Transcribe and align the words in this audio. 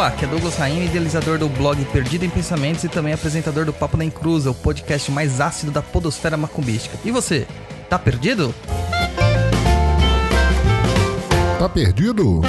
Olá, 0.00 0.08
aqui 0.08 0.24
é 0.24 0.28
Douglas 0.28 0.56
Rainha, 0.56 0.86
idealizador 0.86 1.36
do 1.36 1.46
blog 1.46 1.84
Perdido 1.92 2.24
em 2.24 2.30
Pensamentos 2.30 2.82
e 2.84 2.88
também 2.88 3.12
apresentador 3.12 3.66
do 3.66 3.72
Papo 3.74 3.98
na 3.98 4.04
Encruza, 4.06 4.50
o 4.50 4.54
podcast 4.54 5.12
mais 5.12 5.42
ácido 5.42 5.70
da 5.70 5.82
podosfera 5.82 6.38
macumbística. 6.38 6.98
E 7.04 7.10
você, 7.10 7.46
tá 7.86 7.98
perdido? 7.98 8.54
Tá 11.58 11.68
perdido? 11.68 12.40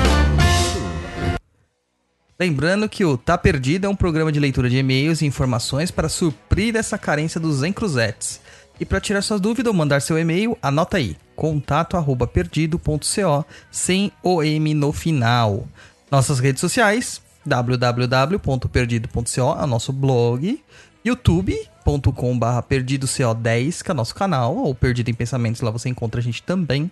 Lembrando 2.40 2.88
que 2.88 3.04
o 3.04 3.18
Tá 3.18 3.38
Perdido 3.38 3.86
é 3.86 3.90
um 3.90 3.98
programa 3.98 4.32
de 4.32 4.40
leitura 4.40 4.70
de 4.70 4.78
e-mails 4.78 5.22
e 5.22 5.26
informações 5.26 5.92
para 5.92 6.08
suprir 6.08 6.78
essa 6.78 6.98
carência 6.98 7.38
dos 7.38 7.64
encruzetes. 7.64 8.40
E 8.80 8.86
para 8.86 9.02
tirar 9.02 9.22
suas 9.22 9.42
dúvidas 9.42 9.74
ou 9.74 9.78
mandar 9.78 10.02
seu 10.02 10.18
e-mail, 10.18 10.58
anota 10.62 10.96
aí: 10.96 11.18
contato@perdido.co 11.36 13.46
sem 13.70 14.10
o 14.24 14.42
M 14.42 14.74
no 14.74 14.94
final. 14.94 15.68
Nossas 16.10 16.40
redes 16.40 16.62
sociais: 16.62 17.22
www.perdido.co, 17.46 19.42
é 19.60 19.64
o 19.64 19.68
nosso 19.68 19.92
blog, 19.92 20.62
youtube.com/barra 21.04 22.64
perdidoco10, 22.64 23.84
que 23.84 23.92
é 23.92 23.94
o 23.94 23.98
nosso 23.98 24.16
canal, 24.16 24.56
ou 24.56 24.76
Perdido 24.76 25.10
em 25.10 25.14
Pensamentos, 25.14 25.62
lá 25.62 25.72
você 25.72 25.90
encontra 25.90 26.20
a 26.20 26.24
gente 26.24 26.44
também. 26.44 26.90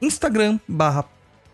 Instagram 0.00 0.58
barra 0.66 1.04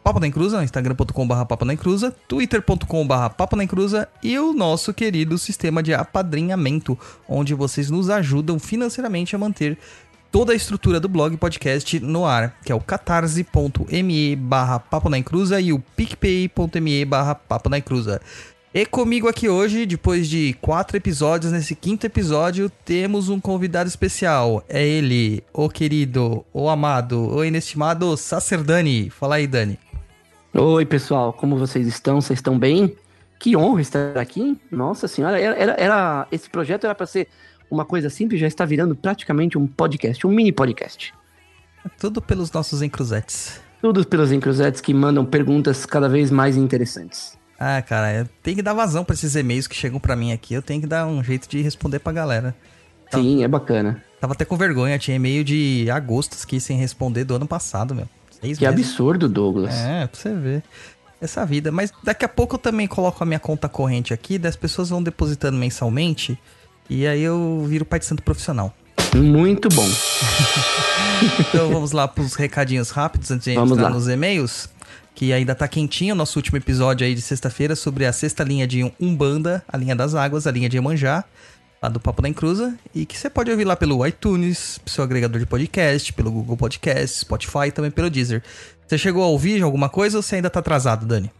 Papo 0.08 0.20
na 0.20 0.26
Encruza, 0.26 0.64
instagram.com.br 0.64 1.44
Papo 1.44 1.64
na 1.66 1.74
Encruza, 1.74 2.16
twitter.com.br 2.26 3.28
Papo 3.36 3.56
na 3.56 3.64
Encruza 3.64 4.08
e 4.22 4.38
o 4.38 4.54
nosso 4.54 4.94
querido 4.94 5.36
sistema 5.36 5.82
de 5.82 5.92
apadrinhamento, 5.92 6.98
onde 7.28 7.52
vocês 7.52 7.90
nos 7.90 8.08
ajudam 8.08 8.58
financeiramente 8.58 9.36
a 9.36 9.38
manter 9.38 9.76
toda 10.30 10.52
a 10.52 10.56
estrutura 10.56 11.00
do 11.00 11.08
blog 11.08 11.36
podcast 11.36 11.98
no 12.00 12.24
ar, 12.24 12.56
que 12.64 12.72
é 12.72 12.74
o 12.74 12.80
catarse.me 12.80 14.36
barra 14.36 14.78
Papo 14.78 15.08
na 15.08 15.18
Encruza 15.18 15.60
e 15.60 15.72
o 15.72 15.78
picpay.me 15.78 17.04
barra 17.04 17.34
Papo 17.34 17.68
na 17.68 17.78
Encruza. 17.78 18.20
E 18.72 18.84
comigo 18.84 19.28
aqui 19.28 19.48
hoje, 19.48 19.86
depois 19.86 20.28
de 20.28 20.54
quatro 20.60 20.96
episódios, 20.96 21.50
nesse 21.50 21.74
quinto 21.74 22.04
episódio, 22.04 22.70
temos 22.84 23.30
um 23.30 23.40
convidado 23.40 23.88
especial. 23.88 24.62
É 24.68 24.86
ele, 24.86 25.42
o 25.54 25.70
querido, 25.70 26.44
o 26.52 26.68
amado, 26.68 27.34
o 27.34 27.44
inestimado 27.44 28.14
Sacerdani. 28.16 29.08
Fala 29.08 29.36
aí, 29.36 29.46
Dani. 29.46 29.78
Oi, 30.54 30.84
pessoal, 30.84 31.32
como 31.32 31.56
vocês 31.56 31.86
estão? 31.86 32.20
Vocês 32.20 32.38
estão 32.38 32.58
bem? 32.58 32.94
Que 33.38 33.56
honra 33.56 33.80
estar 33.80 34.18
aqui. 34.18 34.60
Nossa 34.70 35.08
senhora, 35.08 35.40
era, 35.40 35.56
era, 35.56 35.76
era 35.78 36.28
esse 36.30 36.50
projeto 36.50 36.84
era 36.84 36.94
para 36.94 37.06
ser 37.06 37.26
uma 37.70 37.84
coisa 37.84 38.10
simples, 38.10 38.40
já 38.40 38.46
está 38.46 38.64
virando 38.64 38.94
praticamente 38.94 39.58
um 39.58 39.66
podcast, 39.66 40.26
um 40.26 40.30
mini 40.30 40.52
podcast. 40.52 41.12
Tudo 41.98 42.20
pelos 42.20 42.52
nossos 42.52 42.82
encruzetes. 42.82 43.60
Tudo 43.80 44.04
pelos 44.06 44.32
encruzetes 44.32 44.80
que 44.80 44.92
mandam 44.92 45.24
perguntas 45.24 45.86
cada 45.86 46.08
vez 46.08 46.30
mais 46.30 46.56
interessantes. 46.56 47.38
Ah, 47.58 47.80
cara, 47.82 48.28
tem 48.42 48.54
que 48.54 48.62
dar 48.62 48.72
vazão 48.72 49.04
para 49.04 49.14
esses 49.14 49.34
e-mails 49.34 49.66
que 49.66 49.74
chegam 49.74 49.98
para 49.98 50.14
mim 50.14 50.32
aqui. 50.32 50.54
Eu 50.54 50.62
tenho 50.62 50.80
que 50.80 50.86
dar 50.86 51.06
um 51.06 51.22
jeito 51.22 51.48
de 51.48 51.60
responder 51.60 51.98
pra 51.98 52.12
galera. 52.12 52.54
Sim, 53.12 53.42
é 53.42 53.48
bacana. 53.48 54.02
Tava 54.20 54.32
até 54.32 54.44
com 54.44 54.56
vergonha, 54.56 54.98
tinha 54.98 55.16
e-mail 55.16 55.42
de 55.42 55.88
agosto 55.90 56.36
aqui 56.42 56.60
sem 56.60 56.76
responder 56.76 57.24
do 57.24 57.34
ano 57.34 57.46
passado, 57.46 57.94
meu. 57.94 58.08
Seis 58.40 58.58
que 58.58 58.68
meses. 58.68 58.86
absurdo, 58.86 59.28
Douglas. 59.28 59.74
É, 59.74 60.06
pra 60.06 60.20
você 60.20 60.34
ver. 60.34 60.62
Essa 61.20 61.44
vida. 61.44 61.72
Mas 61.72 61.92
daqui 62.02 62.24
a 62.24 62.28
pouco 62.28 62.54
eu 62.54 62.58
também 62.58 62.86
coloco 62.86 63.22
a 63.22 63.26
minha 63.26 63.40
conta 63.40 63.68
corrente 63.68 64.14
aqui, 64.14 64.38
das 64.38 64.54
pessoas 64.54 64.90
vão 64.90 65.02
depositando 65.02 65.58
mensalmente. 65.58 66.38
E 66.88 67.06
aí 67.06 67.22
eu 67.22 67.64
viro 67.68 67.84
pai 67.84 67.98
de 67.98 68.06
santo 68.06 68.22
profissional. 68.22 68.74
Muito 69.14 69.68
bom. 69.68 69.86
então 71.40 71.70
vamos 71.70 71.92
lá 71.92 72.06
pros 72.06 72.34
recadinhos 72.34 72.90
rápidos 72.90 73.30
antes 73.30 73.44
de 73.44 73.54
vamos 73.54 73.72
entrar 73.72 73.88
lá. 73.88 73.94
nos 73.94 74.08
e-mails. 74.08 74.68
Que 75.14 75.32
ainda 75.32 75.54
tá 75.54 75.66
quentinho 75.66 76.14
o 76.14 76.16
nosso 76.16 76.38
último 76.38 76.58
episódio 76.58 77.04
aí 77.04 77.14
de 77.14 77.20
sexta-feira 77.20 77.74
sobre 77.74 78.06
a 78.06 78.12
sexta 78.12 78.44
linha 78.44 78.66
de 78.68 78.90
Umbanda, 79.00 79.64
a 79.66 79.76
linha 79.76 79.96
das 79.96 80.14
águas, 80.14 80.46
a 80.46 80.50
linha 80.50 80.68
de 80.68 80.76
Emanjá 80.76 81.24
lá 81.82 81.88
do 81.88 82.00
Papo 82.00 82.20
da 82.20 82.28
Encruza, 82.28 82.76
e 82.94 83.06
que 83.06 83.16
você 83.16 83.30
pode 83.30 83.50
ouvir 83.50 83.64
lá 83.64 83.76
pelo 83.76 84.04
iTunes, 84.06 84.80
seu 84.84 85.04
agregador 85.04 85.38
de 85.38 85.46
podcast, 85.46 86.12
pelo 86.12 86.30
Google 86.30 86.56
Podcast, 86.56 87.20
Spotify 87.20 87.68
e 87.68 87.70
também 87.72 87.90
pelo 87.90 88.10
Deezer. 88.10 88.42
Você 88.86 88.98
chegou 88.98 89.22
a 89.22 89.26
ouvir 89.26 89.62
alguma 89.62 89.88
coisa 89.88 90.16
ou 90.16 90.22
você 90.22 90.36
ainda 90.36 90.50
tá 90.50 90.60
atrasado, 90.60 91.06
Dani? 91.06 91.30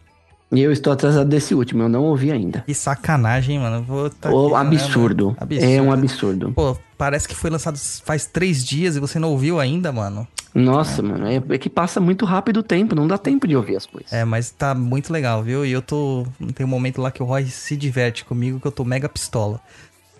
Eu 0.51 0.71
estou 0.71 0.91
atrasado 0.91 1.29
desse 1.29 1.53
último, 1.53 1.83
eu 1.83 1.89
não 1.89 2.03
ouvi 2.03 2.31
ainda. 2.31 2.61
Que 2.61 2.73
sacanagem, 2.73 3.59
mano. 3.59 3.83
Vou 3.83 4.09
tá 4.09 4.31
oh, 4.31 4.55
aqui, 4.55 4.75
absurdo. 4.75 5.29
Né, 5.29 5.35
absurdo. 5.39 5.71
É 5.71 5.81
um 5.81 5.91
absurdo. 5.91 6.51
Pô, 6.53 6.75
parece 6.97 7.27
que 7.27 7.35
foi 7.35 7.51
lançado 7.51 7.77
faz 8.03 8.25
três 8.25 8.65
dias 8.65 8.95
e 8.95 8.99
você 8.99 9.19
não 9.19 9.29
ouviu 9.29 9.59
ainda, 9.59 9.91
mano. 9.91 10.27
Nossa, 10.53 11.01
é. 11.01 11.03
mano, 11.03 11.27
é, 11.27 11.35
é, 11.35 11.57
que 11.59 11.69
passa 11.69 11.99
muito 11.99 12.25
rápido 12.25 12.57
o 12.57 12.63
tempo, 12.63 12.95
não 12.95 13.07
dá 13.07 13.17
tempo 13.17 13.47
de 13.47 13.55
ouvir 13.55 13.75
as 13.75 13.85
coisas. 13.85 14.11
É, 14.11 14.25
mas 14.25 14.49
tá 14.49 14.73
muito 14.73 15.13
legal, 15.13 15.43
viu? 15.43 15.63
E 15.63 15.71
eu 15.71 15.81
tô. 15.81 16.25
Tem 16.55 16.65
um 16.65 16.69
momento 16.69 16.99
lá 17.01 17.11
que 17.11 17.21
o 17.21 17.25
Roy 17.25 17.45
se 17.45 17.77
diverte 17.77 18.25
comigo 18.25 18.59
que 18.59 18.65
eu 18.65 18.71
tô 18.71 18.83
mega 18.83 19.07
pistola. 19.07 19.61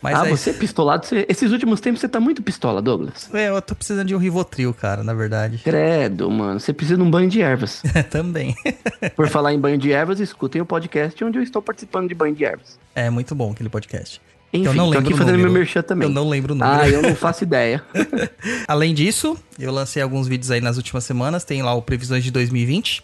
Mas 0.01 0.15
ah, 0.15 0.23
aí... 0.23 0.29
você 0.29 0.51
é 0.51 0.53
pistolado. 0.53 1.05
Você... 1.05 1.25
Esses 1.27 1.51
últimos 1.51 1.81
tempos 1.81 1.99
você 1.99 2.07
tá 2.07 2.19
muito 2.19 2.41
pistola, 2.41 2.81
Douglas. 2.81 3.29
É, 3.33 3.49
eu 3.49 3.61
tô 3.61 3.75
precisando 3.75 4.07
de 4.07 4.15
um 4.15 4.17
Rivotril, 4.17 4.73
cara, 4.73 5.03
na 5.03 5.13
verdade. 5.13 5.59
Credo, 5.63 6.29
mano. 6.31 6.59
Você 6.59 6.73
precisa 6.73 6.97
de 6.97 7.03
um 7.03 7.09
banho 7.09 7.29
de 7.29 7.41
ervas. 7.41 7.81
Também. 8.09 8.55
Por 9.15 9.27
falar 9.27 9.53
em 9.53 9.59
banho 9.59 9.77
de 9.77 9.91
ervas, 9.91 10.19
escutem 10.19 10.61
o 10.61 10.65
podcast 10.65 11.21
onde 11.23 11.37
eu 11.37 11.43
estou 11.43 11.61
participando 11.61 12.07
de 12.07 12.15
banho 12.15 12.33
de 12.33 12.45
ervas. 12.45 12.79
É 12.95 13.09
muito 13.09 13.35
bom 13.35 13.51
aquele 13.51 13.69
podcast. 13.69 14.21
Enfim, 14.51 14.65
eu 14.65 14.73
não 14.73 14.89
lembro 14.89 15.03
tô 15.03 15.09
aqui 15.09 15.17
fazendo 15.17 15.33
número. 15.33 15.51
meu 15.51 15.59
merchan 15.59 15.81
também. 15.83 16.07
Eu 16.07 16.13
não 16.13 16.27
lembro 16.27 16.53
o 16.53 16.57
número. 16.57 16.81
Ah, 16.81 16.89
eu 16.89 17.01
não 17.03 17.13
faço 17.15 17.43
ideia. 17.43 17.83
Além 18.67 18.93
disso, 18.93 19.37
eu 19.59 19.71
lancei 19.71 20.01
alguns 20.01 20.27
vídeos 20.27 20.49
aí 20.49 20.59
nas 20.59 20.77
últimas 20.77 21.03
semanas. 21.03 21.43
Tem 21.43 21.61
lá 21.61 21.73
o 21.73 21.81
Previsões 21.81 22.23
de 22.23 22.31
2020. 22.31 23.03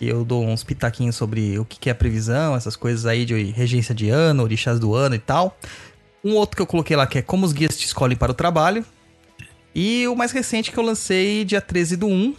E 0.00 0.08
eu 0.08 0.24
dou 0.24 0.46
uns 0.46 0.64
pitaquinhos 0.64 1.14
sobre 1.14 1.58
o 1.58 1.64
que 1.64 1.90
é 1.90 1.92
a 1.92 1.94
previsão, 1.94 2.56
essas 2.56 2.74
coisas 2.74 3.04
aí 3.04 3.26
de 3.26 3.34
regência 3.50 3.94
de 3.94 4.08
ano, 4.08 4.42
orixás 4.42 4.80
do 4.80 4.94
ano 4.94 5.14
e 5.14 5.18
tal. 5.18 5.58
Um 6.24 6.34
outro 6.34 6.56
que 6.56 6.62
eu 6.62 6.66
coloquei 6.66 6.96
lá 6.96 7.06
que 7.06 7.18
é 7.18 7.22
Como 7.22 7.46
os 7.46 7.52
Guias 7.52 7.76
Te 7.76 7.86
Escolhem 7.86 8.16
para 8.16 8.32
o 8.32 8.34
Trabalho. 8.34 8.84
E 9.74 10.06
o 10.08 10.16
mais 10.16 10.32
recente 10.32 10.70
que 10.72 10.78
eu 10.78 10.82
lancei 10.82 11.44
dia 11.44 11.60
13 11.60 11.96
do 11.96 12.06
1, 12.06 12.34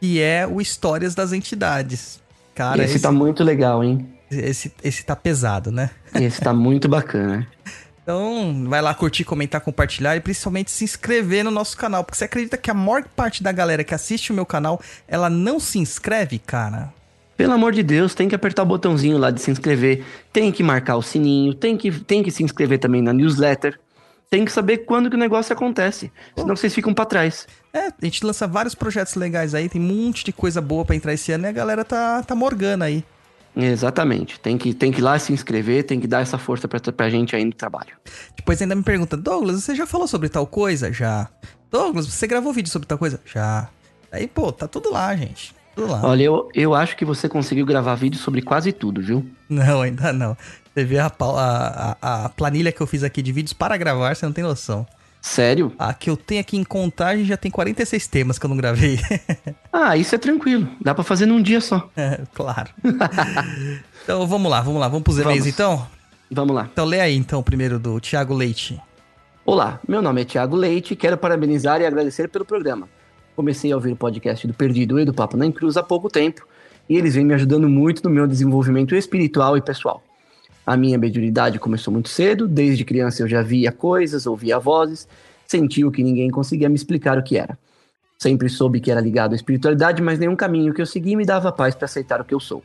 que 0.00 0.20
é 0.20 0.46
o 0.46 0.60
Histórias 0.60 1.14
das 1.14 1.32
Entidades. 1.32 2.20
Cara, 2.54 2.82
esse, 2.82 2.94
esse 2.94 3.02
tá 3.02 3.12
muito 3.12 3.42
legal, 3.42 3.82
hein? 3.82 4.08
Esse, 4.30 4.72
esse 4.82 5.04
tá 5.04 5.16
pesado, 5.16 5.72
né? 5.72 5.90
Esse 6.14 6.40
tá 6.40 6.52
muito 6.52 6.88
bacana. 6.88 7.46
Então, 8.02 8.64
vai 8.66 8.82
lá 8.82 8.92
curtir, 8.92 9.22
comentar, 9.22 9.60
compartilhar 9.60 10.16
e 10.16 10.20
principalmente 10.20 10.70
se 10.72 10.82
inscrever 10.82 11.44
no 11.44 11.50
nosso 11.50 11.76
canal. 11.76 12.02
Porque 12.02 12.18
você 12.18 12.24
acredita 12.24 12.56
que 12.56 12.68
a 12.68 12.74
maior 12.74 13.04
parte 13.04 13.40
da 13.40 13.52
galera 13.52 13.84
que 13.84 13.94
assiste 13.94 14.32
o 14.32 14.34
meu 14.34 14.44
canal, 14.44 14.80
ela 15.06 15.30
não 15.30 15.60
se 15.60 15.78
inscreve, 15.78 16.40
cara? 16.40 16.92
Pelo 17.40 17.54
amor 17.54 17.72
de 17.72 17.82
Deus, 17.82 18.14
tem 18.14 18.28
que 18.28 18.34
apertar 18.34 18.64
o 18.64 18.66
botãozinho 18.66 19.16
lá 19.16 19.30
de 19.30 19.40
se 19.40 19.50
inscrever, 19.50 20.04
tem 20.30 20.52
que 20.52 20.62
marcar 20.62 20.96
o 20.96 21.02
sininho, 21.02 21.54
tem 21.54 21.74
que, 21.74 21.90
tem 21.90 22.22
que 22.22 22.30
se 22.30 22.42
inscrever 22.42 22.78
também 22.78 23.00
na 23.00 23.14
newsletter. 23.14 23.80
Tem 24.28 24.44
que 24.44 24.52
saber 24.52 24.84
quando 24.84 25.08
que 25.08 25.16
o 25.16 25.18
negócio 25.18 25.50
acontece, 25.50 26.12
senão 26.36 26.54
vocês 26.54 26.74
ficam 26.74 26.92
para 26.92 27.06
trás. 27.06 27.48
É, 27.72 27.86
a 27.86 27.94
gente 28.04 28.26
lança 28.26 28.46
vários 28.46 28.74
projetos 28.74 29.14
legais 29.14 29.54
aí, 29.54 29.70
tem 29.70 29.80
um 29.80 29.86
monte 29.86 30.22
de 30.22 30.34
coisa 30.34 30.60
boa 30.60 30.84
para 30.84 30.94
entrar 30.94 31.14
esse 31.14 31.32
ano 31.32 31.46
e 31.46 31.48
a 31.48 31.52
galera 31.52 31.82
tá, 31.82 32.22
tá 32.22 32.34
morgando 32.34 32.84
aí. 32.84 33.02
Exatamente. 33.56 34.38
Tem 34.38 34.58
que, 34.58 34.74
tem 34.74 34.92
que 34.92 34.98
ir 34.98 35.02
lá 35.02 35.18
se 35.18 35.32
inscrever, 35.32 35.84
tem 35.84 35.98
que 35.98 36.06
dar 36.06 36.20
essa 36.20 36.36
força 36.36 36.68
pra, 36.68 36.78
pra 36.92 37.08
gente 37.08 37.34
aí 37.34 37.42
no 37.46 37.54
trabalho. 37.54 37.96
Depois 38.36 38.60
ainda 38.60 38.74
me 38.74 38.82
pergunta, 38.82 39.16
Douglas, 39.16 39.64
você 39.64 39.74
já 39.74 39.86
falou 39.86 40.06
sobre 40.06 40.28
tal 40.28 40.46
coisa? 40.46 40.92
Já. 40.92 41.26
Douglas, 41.70 42.06
você 42.06 42.26
gravou 42.26 42.52
vídeo 42.52 42.70
sobre 42.70 42.86
tal 42.86 42.98
coisa? 42.98 43.18
Já. 43.24 43.70
Aí, 44.12 44.28
pô, 44.28 44.52
tá 44.52 44.68
tudo 44.68 44.92
lá, 44.92 45.16
gente. 45.16 45.58
Olha, 46.02 46.22
eu, 46.22 46.48
eu 46.54 46.74
acho 46.74 46.96
que 46.96 47.04
você 47.04 47.28
conseguiu 47.28 47.64
gravar 47.64 47.94
vídeo 47.94 48.18
sobre 48.18 48.42
quase 48.42 48.72
tudo, 48.72 49.00
viu? 49.00 49.26
Não, 49.48 49.82
ainda 49.82 50.12
não. 50.12 50.36
Você 50.74 50.84
vê 50.84 50.98
a, 50.98 51.10
a, 51.20 52.24
a 52.24 52.28
planilha 52.28 52.72
que 52.72 52.80
eu 52.80 52.86
fiz 52.86 53.02
aqui 53.02 53.22
de 53.22 53.32
vídeos 53.32 53.52
para 53.52 53.76
gravar, 53.76 54.14
você 54.14 54.26
não 54.26 54.32
tem 54.32 54.44
noção. 54.44 54.86
Sério? 55.20 55.72
A 55.78 55.92
que 55.92 56.08
eu 56.08 56.16
tenho 56.16 56.40
aqui 56.40 56.56
em 56.56 56.64
contagem 56.64 57.24
já 57.24 57.36
tem 57.36 57.50
46 57.50 58.06
temas 58.06 58.38
que 58.38 58.46
eu 58.46 58.48
não 58.48 58.56
gravei. 58.56 58.98
ah, 59.72 59.96
isso 59.96 60.14
é 60.14 60.18
tranquilo. 60.18 60.68
Dá 60.80 60.94
para 60.94 61.04
fazer 61.04 61.26
num 61.26 61.42
dia 61.42 61.60
só. 61.60 61.90
É, 61.96 62.20
claro. 62.34 62.70
então 64.02 64.26
vamos 64.26 64.50
lá, 64.50 64.62
vamos 64.62 64.80
lá. 64.80 64.88
Vamos 64.88 65.02
pros 65.02 65.18
e-mails 65.18 65.46
então? 65.46 65.86
Vamos 66.30 66.54
lá. 66.54 66.68
Então 66.72 66.86
lê 66.86 67.00
aí 67.00 67.16
então 67.16 67.42
primeiro 67.42 67.78
do 67.78 68.00
Thiago 68.00 68.32
Leite. 68.32 68.80
Olá, 69.44 69.80
meu 69.86 70.00
nome 70.00 70.22
é 70.22 70.24
Thiago 70.24 70.56
Leite 70.56 70.94
e 70.94 70.96
quero 70.96 71.18
parabenizar 71.18 71.80
e 71.80 71.86
agradecer 71.86 72.28
pelo 72.28 72.44
programa. 72.44 72.88
Comecei 73.40 73.72
a 73.72 73.74
ouvir 73.74 73.92
o 73.92 73.96
podcast 73.96 74.46
do 74.46 74.52
Perdido 74.52 75.00
e 75.00 75.04
do 75.06 75.14
Papo 75.14 75.34
na 75.34 75.50
Cruz 75.50 75.78
há 75.78 75.82
pouco 75.82 76.10
tempo 76.10 76.46
e 76.86 76.94
eles 76.94 77.14
vêm 77.14 77.24
me 77.24 77.32
ajudando 77.32 77.70
muito 77.70 78.04
no 78.04 78.10
meu 78.10 78.26
desenvolvimento 78.26 78.94
espiritual 78.94 79.56
e 79.56 79.62
pessoal. 79.62 80.02
A 80.66 80.76
minha 80.76 80.98
mediunidade 80.98 81.58
começou 81.58 81.90
muito 81.90 82.10
cedo, 82.10 82.46
desde 82.46 82.84
criança 82.84 83.22
eu 83.22 83.26
já 83.26 83.40
via 83.40 83.72
coisas, 83.72 84.26
ouvia 84.26 84.58
vozes, 84.58 85.08
sentia 85.46 85.88
o 85.88 85.90
que 85.90 86.02
ninguém 86.02 86.30
conseguia 86.30 86.68
me 86.68 86.74
explicar 86.74 87.16
o 87.16 87.22
que 87.22 87.38
era. 87.38 87.58
Sempre 88.18 88.50
soube 88.50 88.78
que 88.78 88.90
era 88.90 89.00
ligado 89.00 89.32
à 89.32 89.36
espiritualidade, 89.36 90.02
mas 90.02 90.18
nenhum 90.18 90.36
caminho 90.36 90.74
que 90.74 90.82
eu 90.82 90.86
segui 90.86 91.16
me 91.16 91.24
dava 91.24 91.50
paz 91.50 91.74
para 91.74 91.86
aceitar 91.86 92.20
o 92.20 92.26
que 92.26 92.34
eu 92.34 92.40
sou. 92.40 92.62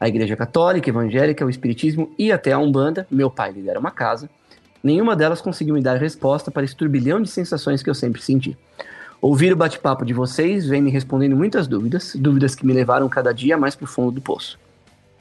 A 0.00 0.08
Igreja 0.08 0.36
Católica, 0.36 0.88
Evangélica, 0.88 1.44
o 1.44 1.50
Espiritismo 1.50 2.10
e 2.18 2.32
até 2.32 2.52
a 2.52 2.58
Umbanda, 2.58 3.06
meu 3.10 3.30
pai 3.30 3.52
lidera 3.52 3.78
uma 3.78 3.90
casa, 3.90 4.30
nenhuma 4.82 5.14
delas 5.14 5.42
conseguiu 5.42 5.74
me 5.74 5.82
dar 5.82 5.98
resposta 5.98 6.50
para 6.50 6.64
esse 6.64 6.74
turbilhão 6.74 7.20
de 7.20 7.28
sensações 7.28 7.82
que 7.82 7.90
eu 7.90 7.94
sempre 7.94 8.22
senti. 8.22 8.56
Ouvir 9.20 9.52
o 9.52 9.56
bate-papo 9.56 10.04
de 10.04 10.14
vocês 10.14 10.66
vem 10.66 10.80
me 10.80 10.90
respondendo 10.90 11.36
muitas 11.36 11.66
dúvidas, 11.66 12.14
dúvidas 12.14 12.54
que 12.54 12.64
me 12.64 12.72
levaram 12.72 13.08
cada 13.08 13.32
dia 13.32 13.56
mais 13.56 13.74
para 13.74 13.84
o 13.84 13.88
fundo 13.88 14.12
do 14.12 14.20
poço. 14.20 14.58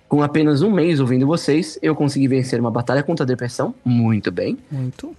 Com 0.07 0.21
apenas 0.21 0.61
um 0.61 0.71
mês 0.71 0.99
ouvindo 0.99 1.25
vocês, 1.25 1.79
eu 1.81 1.95
consegui 1.95 2.27
vencer 2.27 2.59
uma 2.59 2.69
batalha 2.69 3.01
contra 3.01 3.23
a 3.23 3.27
depressão. 3.27 3.73
Muito 3.83 4.31
bem. 4.31 4.57
Muito. 4.71 5.15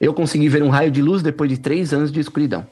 Eu 0.00 0.12
consegui 0.12 0.48
ver 0.48 0.62
um 0.62 0.68
raio 0.68 0.90
de 0.90 1.00
luz 1.00 1.22
depois 1.22 1.48
de 1.48 1.56
três 1.56 1.92
anos 1.92 2.10
de 2.10 2.18
escuridão. 2.18 2.66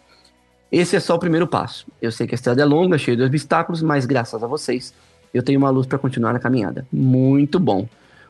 Esse 0.72 0.96
é 0.96 1.00
só 1.00 1.14
o 1.14 1.18
primeiro 1.18 1.46
passo. 1.46 1.86
Eu 2.02 2.10
sei 2.10 2.26
que 2.26 2.34
a 2.34 2.36
estrada 2.36 2.60
é 2.60 2.64
longa, 2.64 2.98
cheia 2.98 3.16
de 3.16 3.22
obstáculos, 3.22 3.82
mas 3.82 4.04
graças 4.04 4.42
a 4.42 4.46
vocês, 4.46 4.92
eu 5.32 5.42
tenho 5.42 5.58
uma 5.58 5.70
luz 5.70 5.86
para 5.86 5.98
continuar 5.98 6.32
na 6.32 6.40
caminhada. 6.40 6.84
Muito 6.92 7.60
bom. 7.60 7.88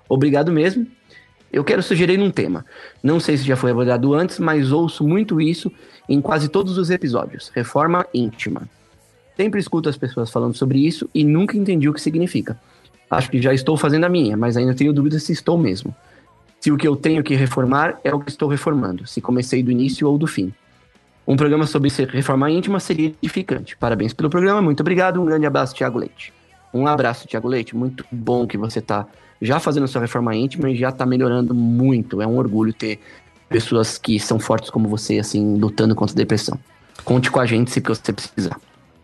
Obrigado 0.09 0.53
mesmo. 0.53 0.87
Eu 1.52 1.64
quero 1.64 1.82
sugerir 1.82 2.20
um 2.20 2.31
tema. 2.31 2.64
Não 3.02 3.19
sei 3.19 3.37
se 3.37 3.44
já 3.44 3.56
foi 3.56 3.73
abordado 3.73 4.14
antes, 4.14 4.38
mas 4.38 4.70
ouço 4.70 5.06
muito 5.06 5.41
isso 5.41 5.70
em 6.08 6.20
quase 6.20 6.49
todos 6.49 6.79
os 6.79 6.91
episódios. 6.91 7.50
Reforma 7.55 8.06
íntima. 8.14 8.69
Sempre 9.37 9.58
escuto 9.58 9.88
as 9.88 9.97
pessoas 9.97 10.31
falando 10.31 10.55
sobre 10.55 10.79
isso 10.79 11.08
e 11.14 11.25
nunca 11.25 11.56
entendi 11.56 11.88
o 11.88 11.94
que 11.94 12.00
significa. 12.00 12.61
Acho 13.11 13.31
que 13.31 13.43
já 13.43 13.52
estou 13.52 13.76
fazendo 13.76 14.05
a 14.05 14.08
minha, 14.08 14.37
mas 14.37 14.56
ainda 14.56 14.75
tenho 14.75 14.93
dúvidas 14.93 15.25
se 15.25 15.32
estou 15.32 15.58
mesmo. 15.58 15.94
Se 16.61 16.70
o 16.70 16.76
que 16.76 16.87
eu 16.87 16.94
tenho 16.94 17.23
que 17.25 17.35
reformar 17.35 17.99
é 18.05 18.14
o 18.14 18.20
que 18.20 18.31
estou 18.31 18.49
reformando, 18.49 19.06
se 19.06 19.20
comecei 19.20 19.62
do 19.62 19.70
início 19.70 20.06
ou 20.08 20.19
do 20.19 20.26
fim. 20.26 20.52
Um 21.26 21.37
programa 21.37 21.67
sobre 21.67 21.91
reforma 22.06 22.50
íntima 22.50 22.79
seria 22.79 23.14
edificante. 23.23 23.76
Parabéns 23.76 24.12
pelo 24.12 24.29
programa, 24.29 24.61
muito 24.61 24.81
obrigado. 24.81 25.20
Um 25.20 25.25
grande 25.25 25.47
abraço, 25.47 25.75
Tiago 25.75 25.99
Leite. 25.99 26.32
Um 26.73 26.87
abraço, 26.87 27.26
Tiago 27.26 27.49
Leite. 27.49 27.75
Muito 27.75 28.05
bom 28.12 28.47
que 28.47 28.58
você 28.58 28.79
está 28.79 29.06
já 29.40 29.58
fazendo 29.58 29.88
sua 29.88 30.00
reforma 30.00 30.34
íntima 30.34 30.70
e 30.70 30.76
já 30.76 30.90
está 30.90 31.06
melhorando 31.06 31.54
muito. 31.54 32.20
É 32.20 32.26
um 32.26 32.37
orgulho 32.37 32.72
ter 32.72 33.00
pessoas 33.48 33.98
que 33.98 34.19
são 34.20 34.38
fortes 34.38 34.70
como 34.70 34.88
você, 34.88 35.19
assim, 35.19 35.56
lutando 35.56 35.94
contra 35.94 36.14
a 36.14 36.16
depressão. 36.16 36.58
Conte 37.04 37.31
com 37.31 37.40
a 37.40 37.46
gente 37.46 37.70
se 37.70 37.81
você 37.81 38.12
precisar. 38.12 38.60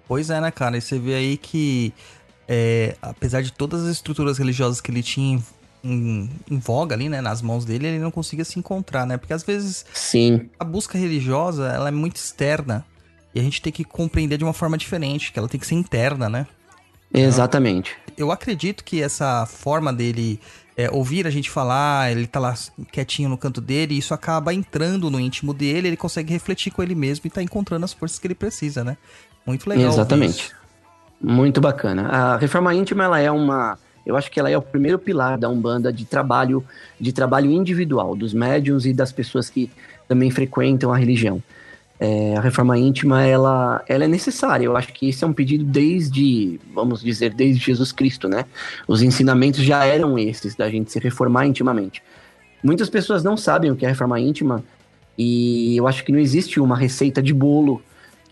Pois 0.06 0.30
é, 0.30 0.40
né, 0.40 0.50
cara? 0.50 0.76
E 0.76 0.80
você 0.80 0.98
vê 0.98 1.14
aí 1.14 1.36
que, 1.36 1.92
é, 2.46 2.96
apesar 3.02 3.42
de 3.42 3.52
todas 3.52 3.82
as 3.84 3.90
estruturas 3.90 4.38
religiosas 4.38 4.80
que 4.80 4.90
ele 4.90 5.02
tinha 5.02 5.42
em, 5.82 6.30
em, 6.50 6.58
voga 6.58 6.94
ali, 6.94 7.08
né, 7.08 7.20
nas 7.20 7.42
mãos 7.42 7.64
dele, 7.64 7.86
ele 7.86 7.98
não 7.98 8.10
conseguia 8.10 8.44
se 8.44 8.58
encontrar, 8.58 9.06
né? 9.06 9.16
Porque 9.16 9.32
às 9.32 9.42
vezes 9.42 9.84
Sim. 9.92 10.48
a 10.58 10.64
busca 10.64 10.98
religiosa, 10.98 11.68
ela 11.68 11.88
é 11.88 11.92
muito 11.92 12.16
externa. 12.16 12.84
E 13.34 13.40
a 13.40 13.42
gente 13.42 13.60
tem 13.60 13.72
que 13.72 13.84
compreender 13.84 14.38
de 14.38 14.44
uma 14.44 14.52
forma 14.52 14.78
diferente, 14.78 15.32
que 15.32 15.38
ela 15.38 15.48
tem 15.48 15.60
que 15.60 15.66
ser 15.66 15.74
interna, 15.74 16.28
né? 16.28 16.46
Exatamente. 17.12 17.96
Eu 18.16 18.32
acredito 18.32 18.84
que 18.84 19.02
essa 19.02 19.46
forma 19.46 19.92
dele 19.92 20.40
é, 20.76 20.90
ouvir 20.90 21.26
a 21.26 21.30
gente 21.30 21.50
falar, 21.50 22.12
ele 22.12 22.26
tá 22.26 22.38
lá 22.38 22.54
quietinho 22.92 23.28
no 23.28 23.38
canto 23.38 23.60
dele, 23.60 23.94
e 23.94 23.98
isso 23.98 24.12
acaba 24.12 24.52
entrando 24.52 25.10
no 25.10 25.18
íntimo 25.18 25.54
dele, 25.54 25.88
ele 25.88 25.96
consegue 25.96 26.32
refletir 26.32 26.70
com 26.70 26.82
ele 26.82 26.94
mesmo 26.94 27.26
e 27.26 27.30
tá 27.30 27.42
encontrando 27.42 27.84
as 27.84 27.92
forças 27.92 28.18
que 28.18 28.26
ele 28.26 28.34
precisa, 28.34 28.84
né? 28.84 28.96
Muito 29.46 29.68
legal. 29.68 29.88
Exatamente. 29.88 30.52
Muito 31.20 31.60
bacana. 31.60 32.08
A 32.08 32.36
reforma 32.36 32.74
íntima, 32.74 33.04
ela 33.04 33.18
é 33.18 33.30
uma. 33.30 33.78
Eu 34.04 34.16
acho 34.16 34.30
que 34.30 34.38
ela 34.38 34.50
é 34.50 34.56
o 34.56 34.62
primeiro 34.62 34.98
pilar 34.98 35.38
da 35.38 35.48
Umbanda 35.48 35.92
de 35.92 36.04
trabalho, 36.04 36.62
de 37.00 37.12
trabalho 37.12 37.50
individual, 37.50 38.14
dos 38.14 38.34
médiums 38.34 38.84
e 38.84 38.92
das 38.92 39.10
pessoas 39.10 39.48
que 39.48 39.70
também 40.06 40.30
frequentam 40.30 40.92
a 40.92 40.96
religião. 40.96 41.42
É, 41.98 42.36
a 42.36 42.40
reforma 42.40 42.78
íntima, 42.78 43.24
ela, 43.24 43.82
ela 43.88 44.04
é 44.04 44.08
necessária. 44.08 44.66
Eu 44.66 44.76
acho 44.76 44.92
que 44.92 45.08
isso 45.08 45.24
é 45.24 45.28
um 45.28 45.32
pedido 45.32 45.64
desde, 45.64 46.60
vamos 46.74 47.00
dizer, 47.00 47.32
desde 47.32 47.64
Jesus 47.64 47.90
Cristo, 47.90 48.28
né? 48.28 48.44
Os 48.86 49.00
ensinamentos 49.00 49.60
já 49.60 49.84
eram 49.84 50.18
esses, 50.18 50.54
da 50.54 50.68
gente 50.68 50.92
se 50.92 50.98
reformar 50.98 51.46
intimamente. 51.46 52.02
Muitas 52.62 52.90
pessoas 52.90 53.24
não 53.24 53.36
sabem 53.36 53.70
o 53.70 53.76
que 53.76 53.86
é 53.86 53.88
reforma 53.88 54.20
íntima 54.20 54.62
e 55.16 55.76
eu 55.76 55.86
acho 55.86 56.04
que 56.04 56.12
não 56.12 56.18
existe 56.18 56.60
uma 56.60 56.76
receita 56.76 57.22
de 57.22 57.32
bolo 57.32 57.80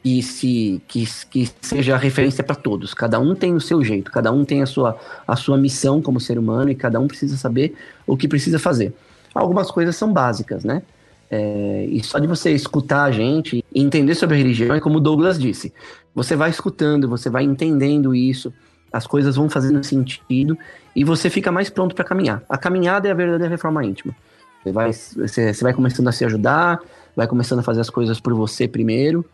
que, 0.02 0.22
se, 0.22 0.82
que, 0.86 1.06
que 1.30 1.50
seja 1.62 1.96
referência 1.96 2.44
para 2.44 2.54
todos. 2.54 2.92
Cada 2.92 3.18
um 3.18 3.34
tem 3.34 3.54
o 3.54 3.60
seu 3.60 3.82
jeito, 3.82 4.10
cada 4.10 4.30
um 4.30 4.44
tem 4.44 4.60
a 4.60 4.66
sua, 4.66 4.98
a 5.26 5.34
sua 5.34 5.56
missão 5.56 6.02
como 6.02 6.20
ser 6.20 6.38
humano 6.38 6.70
e 6.70 6.74
cada 6.74 7.00
um 7.00 7.08
precisa 7.08 7.38
saber 7.38 7.74
o 8.06 8.16
que 8.16 8.28
precisa 8.28 8.58
fazer. 8.58 8.92
Algumas 9.34 9.70
coisas 9.70 9.96
são 9.96 10.12
básicas, 10.12 10.62
né? 10.62 10.82
É, 11.36 11.86
e 11.88 12.00
só 12.04 12.20
de 12.20 12.28
você 12.28 12.52
escutar 12.52 13.02
a 13.02 13.10
gente 13.10 13.64
e 13.74 13.82
entender 13.82 14.14
sobre 14.14 14.36
a 14.36 14.38
religião, 14.38 14.72
é 14.72 14.78
como 14.78 14.98
o 14.98 15.00
Douglas 15.00 15.36
disse, 15.36 15.74
você 16.14 16.36
vai 16.36 16.48
escutando, 16.48 17.08
você 17.08 17.28
vai 17.28 17.42
entendendo 17.42 18.14
isso, 18.14 18.52
as 18.92 19.04
coisas 19.04 19.34
vão 19.34 19.50
fazendo 19.50 19.82
sentido 19.82 20.56
e 20.94 21.02
você 21.02 21.28
fica 21.28 21.50
mais 21.50 21.68
pronto 21.68 21.92
para 21.92 22.04
caminhar. 22.04 22.44
A 22.48 22.56
caminhada 22.56 23.08
é 23.08 23.10
a 23.10 23.14
verdadeira 23.14 23.50
reforma 23.50 23.84
íntima. 23.84 24.14
Você 24.62 24.70
vai, 24.70 24.92
você, 24.92 25.52
você 25.52 25.64
vai 25.64 25.74
começando 25.74 26.06
a 26.06 26.12
se 26.12 26.24
ajudar, 26.24 26.78
vai 27.16 27.26
começando 27.26 27.58
a 27.58 27.62
fazer 27.64 27.80
as 27.80 27.90
coisas 27.90 28.20
por 28.20 28.32
você 28.32 28.68
primeiro 28.68 29.24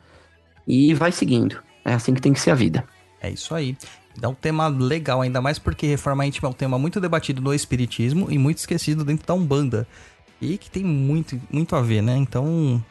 e 0.66 0.94
vai 0.94 1.12
seguindo. 1.12 1.58
É 1.84 1.92
assim 1.92 2.14
que 2.14 2.22
tem 2.22 2.32
que 2.32 2.40
ser 2.40 2.52
a 2.52 2.54
vida. 2.54 2.82
É 3.20 3.28
isso 3.28 3.54
aí. 3.54 3.76
Dá 4.16 4.30
um 4.30 4.34
tema 4.34 4.68
legal, 4.68 5.20
ainda 5.20 5.42
mais 5.42 5.58
porque 5.58 5.86
reforma 5.86 6.24
íntima 6.24 6.48
é 6.48 6.50
um 6.50 6.54
tema 6.54 6.78
muito 6.78 6.98
debatido 6.98 7.42
no 7.42 7.52
Espiritismo 7.52 8.26
e 8.30 8.38
muito 8.38 8.56
esquecido 8.56 9.04
dentro 9.04 9.26
da 9.26 9.34
Umbanda. 9.34 9.86
E 10.40 10.56
que 10.56 10.70
tem 10.70 10.84
muito, 10.84 11.38
muito 11.50 11.76
a 11.76 11.82
ver, 11.82 12.02
né? 12.02 12.16
Então, 12.16 12.82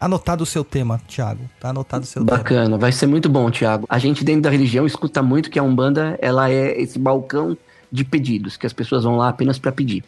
anotado 0.00 0.44
o 0.44 0.46
seu 0.46 0.62
tema, 0.62 1.00
Thiago. 1.08 1.40
Tá 1.58 1.70
anotado 1.70 2.04
o 2.04 2.06
seu 2.06 2.24
Bacana, 2.24 2.64
tema. 2.64 2.78
Vai 2.78 2.92
ser 2.92 3.06
muito 3.06 3.28
bom, 3.28 3.50
Thiago. 3.50 3.86
A 3.88 3.98
gente 3.98 4.24
dentro 4.24 4.42
da 4.42 4.50
religião 4.50 4.86
escuta 4.86 5.22
muito 5.22 5.50
que 5.50 5.58
a 5.58 5.62
Umbanda, 5.62 6.18
ela 6.20 6.50
é 6.50 6.80
esse 6.80 6.98
balcão 6.98 7.56
de 7.90 8.04
pedidos, 8.04 8.56
que 8.56 8.66
as 8.66 8.72
pessoas 8.72 9.04
vão 9.04 9.16
lá 9.16 9.28
apenas 9.28 9.58
para 9.58 9.72
pedir. 9.72 10.04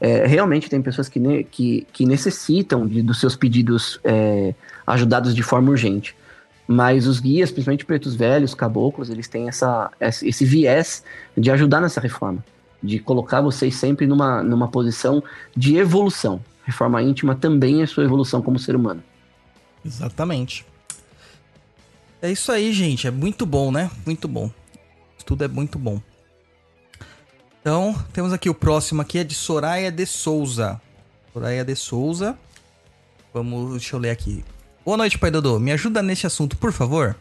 É, 0.00 0.26
realmente 0.26 0.68
tem 0.68 0.82
pessoas 0.82 1.08
que, 1.08 1.20
ne 1.20 1.44
que, 1.44 1.86
que 1.92 2.04
necessitam 2.04 2.86
de, 2.86 3.02
dos 3.02 3.20
seus 3.20 3.36
pedidos 3.36 4.00
é, 4.02 4.52
ajudados 4.86 5.34
de 5.34 5.42
forma 5.42 5.70
urgente. 5.70 6.16
Mas 6.66 7.06
os 7.06 7.20
guias, 7.20 7.50
principalmente 7.50 7.84
pretos 7.84 8.14
velhos, 8.14 8.54
caboclos, 8.54 9.10
eles 9.10 9.28
têm 9.28 9.48
essa, 9.48 9.90
esse 10.00 10.44
viés 10.44 11.04
de 11.36 11.50
ajudar 11.50 11.80
nessa 11.80 12.00
reforma, 12.00 12.44
de 12.82 12.98
colocar 12.98 13.40
vocês 13.40 13.76
sempre 13.76 14.06
numa, 14.06 14.42
numa 14.42 14.68
posição 14.68 15.22
de 15.56 15.76
evolução. 15.76 16.40
Reforma 16.64 17.02
íntima 17.02 17.34
também 17.34 17.82
é 17.82 17.86
sua 17.86 18.04
evolução 18.04 18.42
como 18.42 18.58
ser 18.58 18.74
humano. 18.76 19.02
Exatamente. 19.84 20.64
É 22.20 22.30
isso 22.30 22.52
aí, 22.52 22.72
gente. 22.72 23.06
É 23.06 23.10
muito 23.10 23.44
bom, 23.44 23.72
né? 23.72 23.90
Muito 24.06 24.28
bom. 24.28 24.50
Tudo 25.24 25.44
é 25.44 25.48
muito 25.48 25.78
bom. 25.78 26.00
Então, 27.60 27.94
temos 28.12 28.32
aqui 28.32 28.50
o 28.50 28.54
próximo 28.54 29.02
aqui 29.02 29.18
é 29.18 29.24
de 29.24 29.34
Soraya 29.34 29.90
de 29.90 30.04
Souza. 30.04 30.80
Soraya 31.32 31.64
de 31.64 31.76
Souza. 31.76 32.36
Vamos, 33.32 33.72
deixa 33.72 33.96
eu 33.96 34.00
ler 34.00 34.10
aqui. 34.10 34.44
Boa 34.84 34.96
noite, 34.96 35.18
Pai 35.18 35.30
Dodô. 35.30 35.58
Me 35.58 35.72
ajuda 35.72 36.02
neste 36.02 36.26
assunto, 36.26 36.56
por 36.56 36.72
favor? 36.72 37.16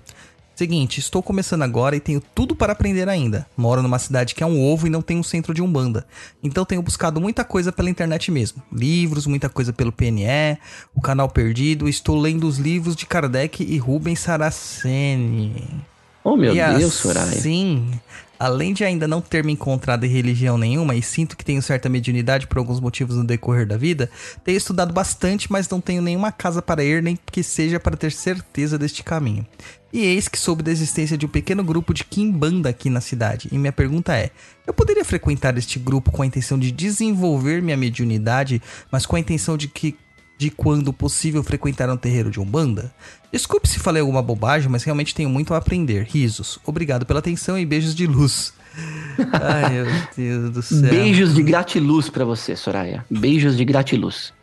Seguinte, 0.55 1.00
estou 1.00 1.24
começando 1.24 1.63
agora 1.63 1.96
e 1.96 2.00
tenho 2.00 2.22
tudo 2.36 2.55
para 2.55 2.74
aprender 2.74 3.10
ainda. 3.10 3.48
Moro 3.58 3.81
numa 3.81 3.98
cidade 3.98 4.36
que 4.36 4.43
é 4.43 4.46
um 4.46 4.62
ovo 4.62 4.86
e 4.86 4.89
não 4.89 5.01
tem 5.01 5.17
um 5.17 5.24
centro 5.24 5.53
de 5.53 5.62
umbanda. 5.62 6.05
Então 6.43 6.63
tenho 6.65 6.81
buscado 6.81 7.20
muita 7.20 7.43
coisa 7.43 7.72
pela 7.72 7.89
internet 7.89 8.29
mesmo. 8.29 8.62
Livros, 8.72 9.25
muita 9.25 9.50
coisa 9.50 9.74
pelo 9.74 9.91
PNE, 9.91 10.58
o 10.93 11.01
canal 11.01 11.29
Perdido. 11.29 11.89
Estou 11.89 12.20
lendo 12.20 12.48
os 12.48 12.58
livros 12.58 12.96
de 12.96 13.05
Kardec 13.05 13.63
e 13.63 13.77
Rubens 13.77 14.20
Saraceni. 14.20 15.81
Oh 16.24 16.38
meu 16.38 16.55
e 16.55 16.77
Deus, 16.77 16.93
Soraya. 16.93 17.31
Sim, 17.31 18.00
além 18.41 18.74
de 18.74 18.83
ainda 18.83 19.07
não 19.07 19.21
ter 19.21 19.43
me 19.43 19.53
encontrado 19.53 20.03
em 20.03 20.10
religião 20.10 20.57
nenhuma 20.57 20.95
e 20.95 21.03
sinto 21.03 21.38
que 21.38 21.45
tenho 21.45 21.62
certa 21.62 21.88
mediunidade 21.88 22.48
por 22.48 22.57
alguns 22.57 22.79
motivos 22.79 23.15
no 23.15 23.24
decorrer 23.24 23.67
da 23.67 23.77
vida, 23.77 24.10
tenho 24.43 24.57
estudado 24.57 24.91
bastante, 24.91 25.51
mas 25.51 25.69
não 25.69 25.79
tenho 25.79 26.01
nenhuma 26.01 26.31
casa 26.31 26.60
para 26.60 26.83
ir, 26.83 27.03
nem 27.03 27.15
que 27.31 27.43
seja 27.43 27.79
para 27.79 27.95
ter 27.95 28.12
certeza 28.12 28.79
deste 28.79 29.03
caminho. 29.03 29.45
E 29.93 30.00
eis 30.00 30.27
que 30.27 30.39
soube 30.39 30.63
da 30.63 30.71
existência 30.71 31.15
de 31.15 31.27
um 31.27 31.29
pequeno 31.29 31.63
grupo 31.63 31.93
de 31.93 32.03
Kimbanda 32.03 32.69
aqui 32.69 32.89
na 32.89 33.00
cidade. 33.00 33.48
E 33.51 33.60
minha 33.60 33.71
pergunta 33.71 34.17
é: 34.17 34.31
eu 34.65 34.74
poderia 34.74 35.05
frequentar 35.05 35.55
este 35.55 35.77
grupo 35.77 36.12
com 36.12 36.24
a 36.24 36.25
intenção 36.25 36.57
de 36.57 36.71
desenvolver 36.71 37.62
minha 37.62 37.77
mediunidade, 37.77 38.60
mas 38.91 39.05
com 39.05 39.17
a 39.17 39.19
intenção 39.19 39.55
de 39.55 39.67
que 39.67 39.95
de 40.41 40.50
quando 40.50 40.91
possível 40.91 41.43
frequentar 41.43 41.88
um 41.91 41.95
terreiro 41.95 42.31
de 42.31 42.39
Umbanda? 42.39 42.91
Desculpe 43.31 43.67
se 43.67 43.79
falei 43.79 44.01
alguma 44.01 44.21
bobagem, 44.21 44.69
mas 44.69 44.83
realmente 44.83 45.15
tenho 45.15 45.29
muito 45.29 45.53
a 45.53 45.57
aprender. 45.57 46.03
Risos. 46.03 46.59
Obrigado 46.65 47.05
pela 47.05 47.19
atenção 47.19 47.57
e 47.57 47.65
beijos 47.65 47.95
de 47.95 48.05
luz. 48.05 48.53
Ai, 49.31 49.69
meu 49.69 49.85
Deus 50.15 50.50
do 50.51 50.61
céu. 50.61 50.89
Beijos 50.89 51.33
de 51.33 51.41
gratiluz 51.41 52.09
para 52.09 52.25
você, 52.25 52.55
Soraya. 52.55 53.05
Beijos 53.09 53.55
de 53.55 53.63
gratiluz. 53.63 54.33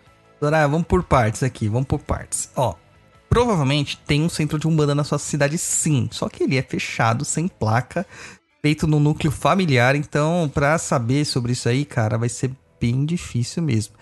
Soraya, 0.41 0.67
vamos 0.67 0.87
por 0.87 1.03
partes 1.03 1.43
aqui, 1.43 1.69
vamos 1.69 1.87
por 1.87 1.99
partes. 1.99 2.51
Ó, 2.57 2.75
provavelmente 3.29 3.99
tem 4.07 4.23
um 4.23 4.29
centro 4.29 4.59
de 4.59 4.67
Umbanda 4.67 4.95
na 4.95 5.05
sua 5.05 5.19
cidade 5.19 5.59
sim, 5.59 6.09
só 6.11 6.29
que 6.29 6.45
ele 6.45 6.57
é 6.57 6.63
fechado, 6.63 7.25
sem 7.25 7.49
placa, 7.49 8.07
feito 8.63 8.87
no 8.87 9.01
núcleo 9.01 9.31
familiar, 9.31 9.97
então 9.97 10.51
para 10.53 10.79
saber 10.79 11.25
sobre 11.25 11.53
isso 11.53 11.69
aí, 11.69 11.85
cara, 11.85 12.17
vai 12.17 12.29
ser 12.29 12.53
bem 12.81 13.05
difícil 13.05 13.63
mesmo 13.63 13.95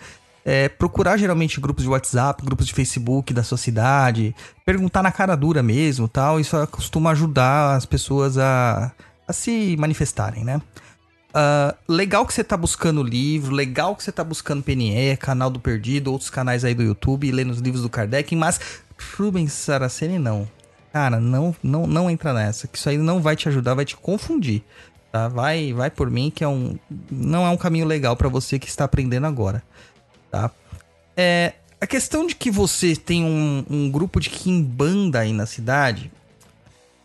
é, 0.47 0.69
procurar 0.69 1.17
geralmente 1.17 1.59
grupos 1.59 1.83
de 1.83 1.89
WhatsApp, 1.89 2.41
grupos 2.41 2.65
de 2.65 2.73
Facebook 2.73 3.33
da 3.33 3.43
sua 3.43 3.57
cidade, 3.57 4.33
perguntar 4.65 5.03
na 5.03 5.11
cara 5.11 5.35
dura 5.35 5.61
mesmo 5.61 6.07
tal. 6.07 6.39
Isso 6.39 6.55
costuma 6.67 7.11
ajudar 7.11 7.75
as 7.75 7.85
pessoas 7.85 8.37
a, 8.37 8.93
a 9.27 9.33
se 9.33 9.75
manifestarem, 9.77 10.45
né? 10.45 10.61
Uh, 11.35 11.75
legal 11.89 12.25
que 12.25 12.33
você 12.33 12.45
tá 12.45 12.55
buscando 12.55 13.03
livro, 13.03 13.53
legal 13.53 13.93
que 13.93 14.01
você 14.01 14.11
tá 14.11 14.23
buscando 14.23 14.63
PNE, 14.63 15.17
canal 15.17 15.49
do 15.49 15.59
Perdido, 15.59 16.13
outros 16.13 16.29
canais 16.29 16.63
aí 16.63 16.73
do 16.73 16.81
YouTube, 16.81 17.29
lendo 17.29 17.51
os 17.51 17.59
livros 17.59 17.83
do 17.83 17.89
Kardec, 17.89 18.33
mas 18.33 18.57
Rubens 19.17 19.51
Saraceni 19.51 20.17
não. 20.17 20.47
Cara, 20.93 21.19
não, 21.19 21.53
não, 21.61 21.85
não 21.85 22.09
entra 22.09 22.33
nessa, 22.33 22.69
que 22.69 22.77
isso 22.77 22.87
aí 22.87 22.97
não 22.97 23.21
vai 23.21 23.35
te 23.35 23.49
ajudar, 23.49 23.73
vai 23.73 23.83
te 23.83 23.97
confundir. 23.97 24.63
Tá? 25.11 25.27
Vai, 25.27 25.73
vai 25.73 25.91
por 25.91 26.09
mim 26.09 26.31
que 26.33 26.43
é 26.43 26.47
um 26.47 26.79
não 27.11 27.45
é 27.45 27.49
um 27.49 27.57
caminho 27.57 27.85
legal 27.85 28.15
para 28.15 28.29
você 28.29 28.57
que 28.57 28.69
está 28.69 28.85
aprendendo 28.85 29.27
agora, 29.27 29.61
tá? 30.31 30.51
É, 31.15 31.53
a 31.79 31.87
questão 31.87 32.25
de 32.25 32.35
que 32.35 32.49
você 32.49 32.95
tem 32.95 33.23
um, 33.23 33.65
um 33.69 33.91
grupo 33.91 34.19
de 34.19 34.29
Kimbanda 34.29 35.19
aí 35.19 35.33
na 35.33 35.45
cidade, 35.45 36.11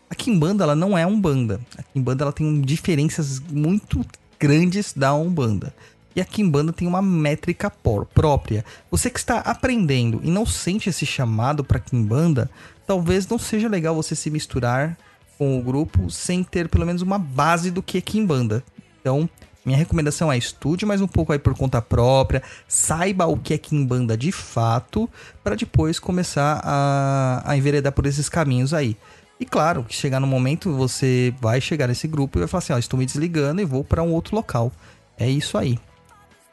a 0.09 0.15
Kimbanda 0.15 0.63
ela 0.63 0.75
não 0.75 0.97
é 0.97 1.05
Umbanda. 1.05 1.59
A 1.77 1.83
Kimbanda 1.83 2.23
ela 2.23 2.33
tem 2.33 2.61
diferenças 2.61 3.39
muito 3.39 4.05
grandes 4.39 4.93
da 4.93 5.13
Umbanda. 5.13 5.73
E 6.15 6.21
a 6.21 6.25
Kimbanda 6.25 6.71
tem 6.71 6.87
uma 6.87 7.01
métrica 7.01 7.71
própria. 7.71 8.63
Você 8.91 9.09
que 9.09 9.17
está 9.17 9.39
aprendendo 9.39 10.21
e 10.23 10.29
não 10.29 10.45
sente 10.45 10.89
esse 10.89 11.05
chamado 11.05 11.63
para 11.63 11.79
Kimbanda, 11.79 12.49
talvez 12.85 13.27
não 13.27 13.39
seja 13.39 13.67
legal 13.67 13.95
você 13.95 14.15
se 14.15 14.29
misturar 14.29 14.97
com 15.37 15.57
o 15.57 15.63
grupo 15.63 16.11
sem 16.11 16.43
ter 16.43 16.69
pelo 16.69 16.85
menos 16.85 17.01
uma 17.01 17.17
base 17.17 17.71
do 17.71 17.81
que 17.81 17.97
é 17.97 18.01
Kimbanda. 18.01 18.63
Então, 19.01 19.27
minha 19.65 19.77
recomendação 19.77 20.31
é 20.31 20.37
estude 20.37 20.85
mais 20.85 20.99
um 21.01 21.07
pouco 21.07 21.31
aí 21.31 21.39
por 21.39 21.55
conta 21.55 21.81
própria, 21.81 22.43
saiba 22.67 23.25
o 23.25 23.37
que 23.37 23.53
é 23.53 23.57
Kimbanda 23.57 24.17
de 24.17 24.31
fato, 24.31 25.09
para 25.43 25.55
depois 25.55 25.99
começar 25.99 26.61
a, 26.63 27.41
a 27.45 27.57
enveredar 27.57 27.93
por 27.93 28.05
esses 28.05 28.27
caminhos 28.27 28.73
aí. 28.73 28.97
E 29.39 29.45
claro, 29.45 29.83
que 29.83 29.95
chegar 29.95 30.19
no 30.19 30.27
momento 30.27 30.71
você 30.71 31.33
vai 31.41 31.59
chegar 31.59 31.87
nesse 31.87 32.07
grupo 32.07 32.37
e 32.37 32.41
vai 32.41 32.47
falar 32.47 32.59
assim: 32.59 32.73
ó, 32.73 32.77
estou 32.77 32.97
me 32.97 33.05
desligando 33.05 33.61
e 33.61 33.65
vou 33.65 33.83
para 33.83 34.03
um 34.03 34.11
outro 34.13 34.35
local. 34.35 34.71
É 35.17 35.29
isso 35.29 35.57
aí. 35.57 35.79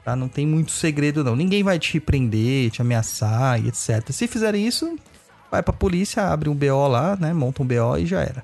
Tá? 0.04 0.16
Não 0.16 0.28
tem 0.28 0.46
muito 0.46 0.72
segredo, 0.72 1.22
não. 1.22 1.36
Ninguém 1.36 1.62
vai 1.62 1.78
te 1.78 2.00
prender, 2.00 2.70
te 2.70 2.80
ameaçar 2.80 3.64
e 3.64 3.68
etc. 3.68 4.10
Se 4.10 4.26
fizerem 4.26 4.66
isso, 4.66 4.98
vai 5.50 5.62
pra 5.62 5.72
polícia, 5.72 6.28
abre 6.28 6.48
um 6.48 6.54
BO 6.54 6.88
lá, 6.88 7.16
né? 7.16 7.32
Monta 7.32 7.62
um 7.62 7.66
BO 7.66 7.98
e 7.98 8.06
já 8.06 8.22
era. 8.22 8.42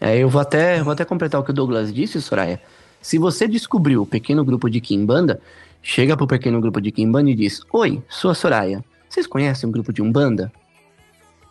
É, 0.00 0.18
eu 0.18 0.28
vou 0.28 0.40
até, 0.40 0.82
vou 0.82 0.92
até 0.92 1.04
completar 1.04 1.40
o 1.40 1.44
que 1.44 1.50
o 1.50 1.54
Douglas 1.54 1.92
disse, 1.92 2.20
Soraya. 2.20 2.60
Se 3.06 3.18
você 3.18 3.46
descobriu 3.46 4.02
o 4.02 4.06
pequeno 4.06 4.44
grupo 4.44 4.68
de 4.68 4.80
Kimbanda, 4.80 5.40
chega 5.80 6.16
pro 6.16 6.26
pequeno 6.26 6.60
grupo 6.60 6.80
de 6.80 6.90
Kimbanda 6.90 7.30
e 7.30 7.36
diz: 7.36 7.60
Oi, 7.72 8.02
sou 8.08 8.32
a 8.32 8.34
Soraya. 8.34 8.84
Vocês 9.08 9.28
conhecem 9.28 9.68
um 9.68 9.70
grupo 9.70 9.92
de 9.92 10.02
Umbanda? 10.02 10.50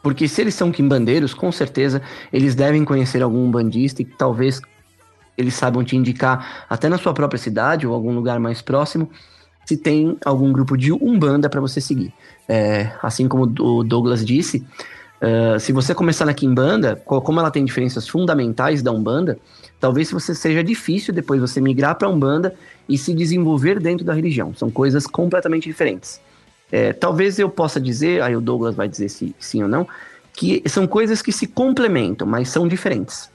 Porque 0.03 0.27
se 0.27 0.41
eles 0.41 0.53
são 0.53 0.69
quimbandeiros, 0.69 1.33
com 1.33 1.49
certeza 1.53 2.01
eles 2.33 2.55
devem 2.55 2.83
conhecer 2.83 3.23
algum 3.23 3.49
bandista 3.49 4.01
e 4.01 4.05
talvez 4.05 4.61
eles 5.37 5.53
saibam 5.53 5.81
te 5.81 5.95
indicar 5.95 6.65
até 6.69 6.89
na 6.89 6.97
sua 6.97 7.13
própria 7.13 7.39
cidade 7.39 7.87
ou 7.87 7.93
algum 7.93 8.13
lugar 8.13 8.37
mais 8.37 8.61
próximo 8.61 9.09
se 9.65 9.77
tem 9.77 10.17
algum 10.25 10.51
grupo 10.51 10.77
de 10.77 10.91
umbanda 10.91 11.49
para 11.49 11.61
você 11.61 11.79
seguir. 11.79 12.11
É, 12.49 12.91
assim 13.01 13.29
como 13.29 13.45
o 13.45 13.81
Douglas 13.81 14.25
disse, 14.25 14.67
uh, 15.21 15.59
se 15.59 15.71
você 15.71 15.93
começar 15.93 16.25
na 16.25 16.33
Kimbanda, 16.33 16.95
como 16.95 17.39
ela 17.39 17.51
tem 17.51 17.63
diferenças 17.65 18.07
fundamentais 18.07 18.81
da 18.81 18.91
Umbanda, 18.91 19.37
talvez 19.79 20.11
você 20.11 20.33
seja 20.33 20.63
difícil 20.63 21.13
depois 21.13 21.41
você 21.41 21.59
migrar 21.61 21.95
para 21.95 22.09
Umbanda 22.09 22.55
e 22.87 22.97
se 22.97 23.13
desenvolver 23.13 23.79
dentro 23.79 24.05
da 24.05 24.13
religião. 24.13 24.53
São 24.55 24.69
coisas 24.69 25.05
completamente 25.07 25.67
diferentes. 25.67 26.19
É, 26.71 26.93
talvez 26.93 27.37
eu 27.39 27.49
possa 27.49 27.79
dizer, 27.79 28.21
aí 28.21 28.35
o 28.35 28.41
Douglas 28.41 28.75
vai 28.75 28.87
dizer 28.87 29.09
se 29.09 29.35
sim 29.39 29.61
ou 29.61 29.69
não, 29.69 29.87
que 30.33 30.61
são 30.67 30.85
coisas 30.85 31.21
que 31.21 31.31
se 31.31 31.47
complementam, 31.47 32.27
mas 32.27 32.49
são 32.49 32.67
diferentes. 32.67 33.29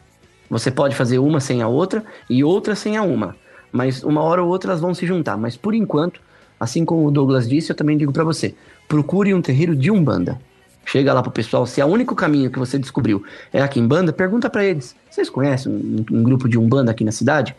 Você 0.48 0.70
pode 0.70 0.96
fazer 0.96 1.18
uma 1.18 1.40
sem 1.40 1.62
a 1.62 1.68
outra 1.68 2.04
e 2.28 2.42
outra 2.42 2.74
sem 2.74 2.96
a 2.96 3.02
uma, 3.02 3.36
mas 3.72 4.02
uma 4.02 4.20
hora 4.20 4.42
ou 4.42 4.48
outra 4.48 4.70
elas 4.70 4.80
vão 4.80 4.92
se 4.92 5.06
juntar. 5.06 5.36
Mas 5.36 5.56
por 5.56 5.74
enquanto, 5.74 6.20
assim 6.58 6.84
como 6.84 7.06
o 7.06 7.10
Douglas 7.10 7.48
disse, 7.48 7.70
eu 7.70 7.76
também 7.76 7.96
digo 7.96 8.12
para 8.12 8.24
você: 8.24 8.54
procure 8.88 9.32
um 9.32 9.40
terreiro 9.40 9.76
de 9.76 9.90
umbanda. 9.90 10.40
Chega 10.84 11.12
lá 11.12 11.22
pro 11.22 11.30
pessoal, 11.30 11.66
se 11.66 11.80
é 11.80 11.84
o 11.84 11.88
único 11.88 12.14
caminho 12.16 12.50
que 12.50 12.58
você 12.58 12.78
descobriu 12.78 13.24
é 13.52 13.62
aqui 13.62 13.78
em 13.78 13.86
banda, 13.86 14.12
pergunta 14.12 14.50
para 14.50 14.64
eles: 14.64 14.96
vocês 15.10 15.30
conhecem 15.30 15.70
um, 15.70 16.04
um, 16.10 16.22
grupo 16.22 16.48
de 16.48 16.58
umbanda 16.58 16.90
aqui 16.90 17.04
na 17.04 17.12
cidade? 17.12 17.54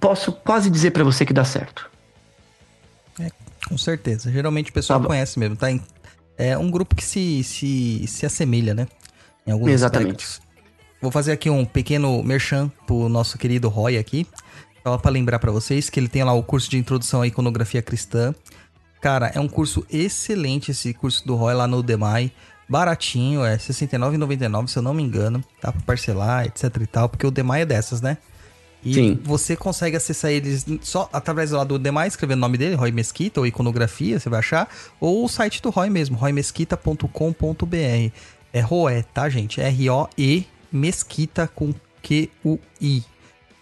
Posso 0.00 0.32
quase 0.32 0.70
dizer 0.70 0.90
para 0.90 1.04
você 1.04 1.24
que 1.24 1.32
dá 1.32 1.44
certo. 1.44 1.90
É, 3.20 3.30
com 3.68 3.78
certeza. 3.78 4.30
Geralmente 4.30 4.70
o 4.70 4.74
pessoal 4.74 5.00
tá 5.00 5.06
conhece 5.06 5.38
mesmo, 5.38 5.56
tá? 5.56 5.68
É 6.36 6.56
um 6.58 6.70
grupo 6.70 6.94
que 6.94 7.04
se, 7.04 7.42
se, 7.42 8.06
se 8.06 8.26
assemelha, 8.26 8.74
né? 8.74 8.86
Em 9.46 9.50
alguns 9.50 9.70
Exatamente. 9.70 10.24
Aspectos. 10.24 10.48
Vou 11.00 11.10
fazer 11.10 11.32
aqui 11.32 11.48
um 11.48 11.64
pequeno 11.64 12.22
merchan 12.22 12.70
pro 12.86 13.08
nosso 13.08 13.38
querido 13.38 13.68
Roy 13.68 13.96
aqui. 13.96 14.26
Só 14.82 14.98
pra 14.98 15.10
lembrar 15.10 15.38
para 15.38 15.52
vocês 15.52 15.88
que 15.88 16.00
ele 16.00 16.08
tem 16.08 16.24
lá 16.24 16.32
o 16.32 16.42
curso 16.42 16.70
de 16.70 16.76
introdução 16.76 17.22
à 17.22 17.26
iconografia 17.26 17.82
cristã. 17.82 18.34
Cara, 19.00 19.30
é 19.34 19.40
um 19.40 19.48
curso 19.48 19.86
excelente 19.90 20.70
esse 20.70 20.92
curso 20.92 21.26
do 21.26 21.34
Roy 21.34 21.54
lá 21.54 21.66
no 21.66 21.82
Demai. 21.82 22.32
Baratinho, 22.68 23.44
é 23.44 23.52
R$ 23.52 23.58
69,99 23.58 24.68
se 24.68 24.78
eu 24.78 24.82
não 24.82 24.92
me 24.92 25.02
engano. 25.02 25.42
Dá 25.62 25.72
pra 25.72 25.80
parcelar, 25.82 26.46
etc 26.46 26.64
e 26.80 26.86
tal, 26.86 27.08
porque 27.08 27.26
o 27.26 27.30
Demai 27.30 27.62
é 27.62 27.66
dessas, 27.66 28.00
né? 28.00 28.18
E 28.84 28.94
Sim. 28.94 29.20
você 29.24 29.56
consegue 29.56 29.96
acessar 29.96 30.30
eles 30.30 30.64
só 30.82 31.08
através 31.12 31.50
lá 31.50 31.64
do 31.64 31.78
Demai, 31.78 32.06
escrevendo 32.06 32.38
o 32.38 32.40
nome 32.42 32.56
dele, 32.56 32.74
Roy 32.76 32.92
Mesquita, 32.92 33.40
ou 33.40 33.46
iconografia, 33.46 34.20
você 34.20 34.28
vai 34.28 34.38
achar, 34.38 34.68
ou 35.00 35.24
o 35.24 35.28
site 35.28 35.60
do 35.60 35.70
Roy 35.70 35.90
mesmo, 35.90 36.16
roymesquita.com.br. 36.16 38.12
É 38.52 38.60
Roé, 38.60 39.02
tá, 39.02 39.28
gente? 39.28 39.60
R-O-E 39.60 40.46
Mesquita 40.70 41.48
com 41.48 41.74
Q-U-I, 42.02 43.02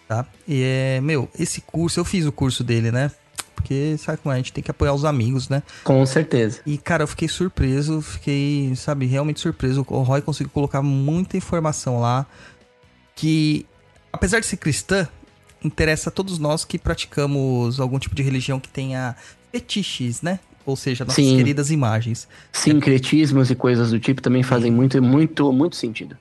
tá? 0.07 0.27
E 0.47 0.63
é, 0.63 1.01
meu, 1.01 1.29
esse 1.39 1.61
curso, 1.61 2.01
eu 2.01 2.05
fiz 2.05 2.27
o 2.27 2.33
curso 2.33 2.63
dele, 2.63 2.91
né? 2.91 3.11
Porque, 3.57 3.97
sabe 3.99 4.19
como 4.19 4.33
é? 4.33 4.35
A 4.35 4.39
gente 4.39 4.53
tem 4.53 4.63
que 4.63 4.71
apoiar 4.71 4.93
os 4.93 5.05
amigos, 5.05 5.49
né? 5.49 5.63
Com 5.83 6.07
certeza. 6.07 6.61
E, 6.65 6.79
cara, 6.79 7.03
eu 7.03 7.09
fiquei 7.09 7.27
surpreso, 7.27 8.01
fiquei, 8.01 8.73
sabe, 8.77 9.07
realmente 9.07 9.41
surpreso. 9.41 9.85
O 9.89 10.03
Roy 10.03 10.23
conseguiu 10.23 10.53
colocar 10.53 10.83
muita 10.83 11.37
informação 11.37 11.99
lá 11.99 12.25
que, 13.17 13.67
apesar 14.13 14.39
de 14.39 14.47
ser 14.47 14.59
cristã, 14.59 15.09
interessa 15.65 16.11
a 16.11 16.13
todos 16.13 16.39
nós 16.39 16.65
que 16.65 16.79
praticamos 16.79 17.81
algum 17.81 17.99
tipo 17.99 18.15
de 18.15 18.23
religião 18.23 18.61
que 18.61 18.69
tenha 18.69 19.17
fetiches, 19.51 20.23
né? 20.23 20.39
Ou 20.65 20.77
seja, 20.77 21.05
nossas 21.05 21.25
Sim. 21.25 21.37
queridas 21.37 21.71
imagens. 21.71 22.29
Sincretismos 22.53 23.51
é... 23.51 23.53
e 23.55 23.57
coisas 23.57 23.91
do 23.91 23.99
tipo 23.99 24.21
também 24.21 24.43
fazem 24.43 24.71
muito, 24.71 25.03
muito, 25.03 25.53
muito 25.53 25.77
sentido. 25.77 26.17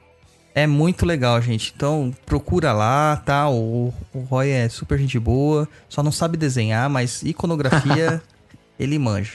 É 0.55 0.65
muito 0.65 1.05
legal, 1.05 1.41
gente. 1.41 1.73
Então 1.75 2.13
procura 2.25 2.71
lá, 2.71 3.17
tá? 3.17 3.49
O, 3.49 3.93
o 4.13 4.19
Roy 4.21 4.49
é 4.49 4.69
super 4.69 4.97
gente 4.97 5.19
boa, 5.19 5.67
só 5.89 6.01
não 6.01 6.13
sabe 6.13 6.37
desenhar, 6.37 6.89
mas 6.89 7.21
iconografia 7.23 8.21
ele 8.79 8.97
manja. 8.97 9.33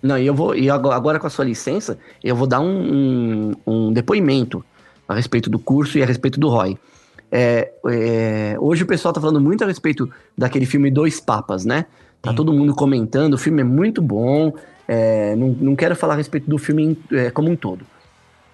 Não, 0.00 0.16
e 0.16 0.24
eu 0.24 0.32
vou. 0.32 0.54
E 0.54 0.70
agora, 0.70 1.18
com 1.18 1.26
a 1.26 1.30
sua 1.30 1.44
licença, 1.44 1.98
eu 2.22 2.36
vou 2.36 2.46
dar 2.46 2.60
um, 2.60 2.66
um, 2.66 3.52
um 3.66 3.92
depoimento 3.92 4.64
a 5.08 5.14
respeito 5.14 5.50
do 5.50 5.58
curso 5.58 5.98
e 5.98 6.02
a 6.04 6.06
respeito 6.06 6.38
do 6.38 6.48
Roy. 6.48 6.78
É, 7.32 7.72
é, 7.88 8.56
hoje 8.60 8.84
o 8.84 8.86
pessoal 8.86 9.12
tá 9.12 9.20
falando 9.20 9.40
muito 9.40 9.64
a 9.64 9.66
respeito 9.66 10.08
daquele 10.38 10.66
filme 10.66 10.88
Dois 10.88 11.20
Papas, 11.20 11.64
né? 11.64 11.86
Tá 12.22 12.30
Sim. 12.30 12.36
todo 12.36 12.52
mundo 12.52 12.74
comentando, 12.74 13.34
o 13.34 13.38
filme 13.38 13.60
é 13.60 13.64
muito 13.64 14.00
bom. 14.00 14.54
É, 14.86 15.34
não, 15.34 15.48
não 15.48 15.76
quero 15.76 15.96
falar 15.96 16.14
a 16.14 16.16
respeito 16.16 16.48
do 16.48 16.58
filme 16.58 16.96
é, 17.10 17.30
como 17.30 17.50
um 17.50 17.56
todo. 17.56 17.84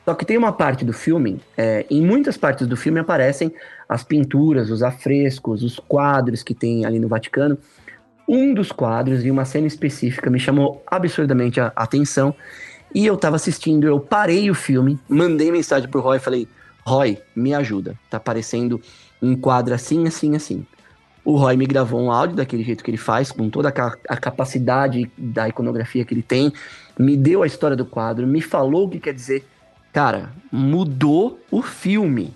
Só 0.06 0.14
que 0.14 0.24
tem 0.24 0.38
uma 0.38 0.52
parte 0.52 0.84
do 0.84 0.92
filme, 0.92 1.40
é, 1.56 1.84
em 1.90 2.00
muitas 2.00 2.36
partes 2.36 2.64
do 2.68 2.76
filme 2.76 3.00
aparecem 3.00 3.52
as 3.88 4.04
pinturas, 4.04 4.70
os 4.70 4.80
afrescos, 4.80 5.64
os 5.64 5.80
quadros 5.80 6.44
que 6.44 6.54
tem 6.54 6.86
ali 6.86 7.00
no 7.00 7.08
Vaticano. 7.08 7.58
Um 8.28 8.54
dos 8.54 8.70
quadros, 8.70 9.24
em 9.24 9.32
uma 9.32 9.44
cena 9.44 9.66
específica, 9.66 10.30
me 10.30 10.38
chamou 10.38 10.80
absurdamente 10.86 11.60
a 11.60 11.72
atenção. 11.74 12.32
E 12.94 13.04
eu 13.04 13.16
tava 13.16 13.34
assistindo, 13.34 13.84
eu 13.88 13.98
parei 13.98 14.48
o 14.48 14.54
filme, 14.54 14.96
mandei 15.08 15.50
mensagem 15.50 15.88
pro 15.88 16.00
Roy 16.00 16.18
e 16.18 16.20
falei: 16.20 16.48
Roy, 16.86 17.18
me 17.34 17.52
ajuda. 17.52 17.98
Tá 18.08 18.18
aparecendo 18.18 18.80
um 19.20 19.34
quadro 19.34 19.74
assim, 19.74 20.06
assim, 20.06 20.36
assim. 20.36 20.64
O 21.24 21.36
Roy 21.36 21.56
me 21.56 21.66
gravou 21.66 22.00
um 22.00 22.12
áudio 22.12 22.36
daquele 22.36 22.62
jeito 22.62 22.84
que 22.84 22.90
ele 22.92 22.96
faz, 22.96 23.32
com 23.32 23.50
toda 23.50 23.70
a 23.70 24.16
capacidade 24.16 25.10
da 25.18 25.48
iconografia 25.48 26.04
que 26.04 26.14
ele 26.14 26.22
tem, 26.22 26.52
me 26.96 27.16
deu 27.16 27.42
a 27.42 27.46
história 27.48 27.76
do 27.76 27.84
quadro, 27.84 28.24
me 28.24 28.40
falou 28.40 28.86
o 28.86 28.88
que 28.88 29.00
quer 29.00 29.12
dizer 29.12 29.44
Cara, 29.96 30.28
mudou 30.52 31.40
o 31.50 31.62
filme. 31.62 32.34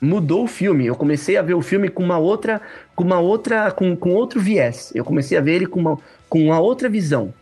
Mudou 0.00 0.44
o 0.44 0.46
filme. 0.46 0.86
Eu 0.86 0.96
comecei 0.96 1.36
a 1.36 1.42
ver 1.42 1.52
o 1.52 1.60
filme 1.60 1.90
com 1.90 2.02
uma 2.02 2.16
outra, 2.16 2.62
com 2.96 3.04
uma 3.04 3.18
outra, 3.18 3.70
com, 3.70 3.94
com 3.94 4.14
outro 4.14 4.40
viés. 4.40 4.90
Eu 4.94 5.04
comecei 5.04 5.36
a 5.36 5.42
ver 5.42 5.56
ele 5.56 5.66
com 5.66 5.78
uma, 5.78 5.98
com 6.26 6.42
uma 6.42 6.58
outra 6.58 6.88
visão. 6.88 7.34